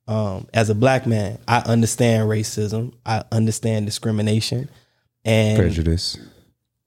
[0.09, 2.95] Um, as a black man, I understand racism.
[3.07, 4.69] I understand discrimination,
[5.25, 6.19] and prejudice.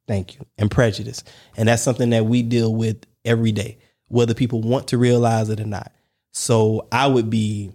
[0.08, 0.46] Thank you.
[0.58, 1.24] And prejudice.
[1.58, 5.60] And that's something that we deal with every day, whether people want to realize it
[5.60, 5.92] or not.
[6.32, 7.72] So I would be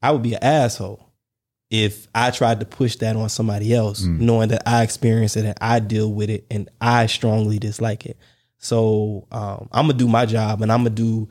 [0.00, 1.12] I would be an asshole
[1.70, 5.56] if I tried to push that on somebody else, knowing that I experience it and
[5.60, 8.18] I deal with it and I strongly dislike it.
[8.58, 11.28] So um, I'm gonna do my job and I'm gonna do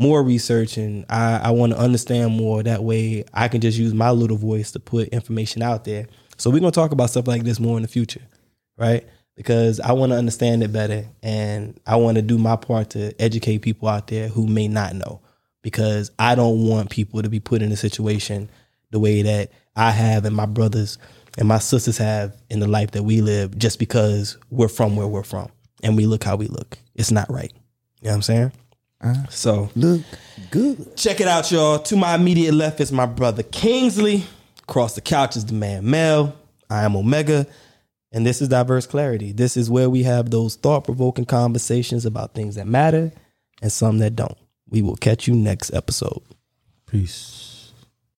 [0.00, 2.62] more research and I, I want to understand more.
[2.62, 6.06] That way I can just use my little voice to put information out there.
[6.38, 8.22] So we're gonna talk about stuff like this more in the future,
[8.78, 9.06] right?
[9.36, 13.12] Because I want to understand it better and I want to do my part to
[13.20, 15.20] educate people out there who may not know.
[15.62, 18.50] Because I don't want people to be put in a situation
[18.90, 20.96] the way that I have and my brothers
[21.36, 25.06] and my sisters have in the life that we live just because we're from where
[25.06, 25.50] we're from
[25.82, 26.78] and we look how we look.
[26.94, 27.52] It's not right.
[28.00, 28.52] You know what I'm saying?
[29.02, 29.26] Uh-huh.
[29.30, 30.02] so Look
[30.50, 30.96] good.
[30.96, 31.78] check it out, y'all.
[31.78, 34.24] To my immediate left is my brother Kingsley.
[34.62, 36.32] Across the couch is the man Melle.
[36.68, 37.46] I am Omehga.
[38.12, 39.32] And this is Diverse Clarity.
[39.32, 43.12] This is where we have those thought provoking conversations about things that matter
[43.62, 44.36] and some that don't.
[44.68, 46.20] We will catch you next episode.
[46.86, 47.49] Peace.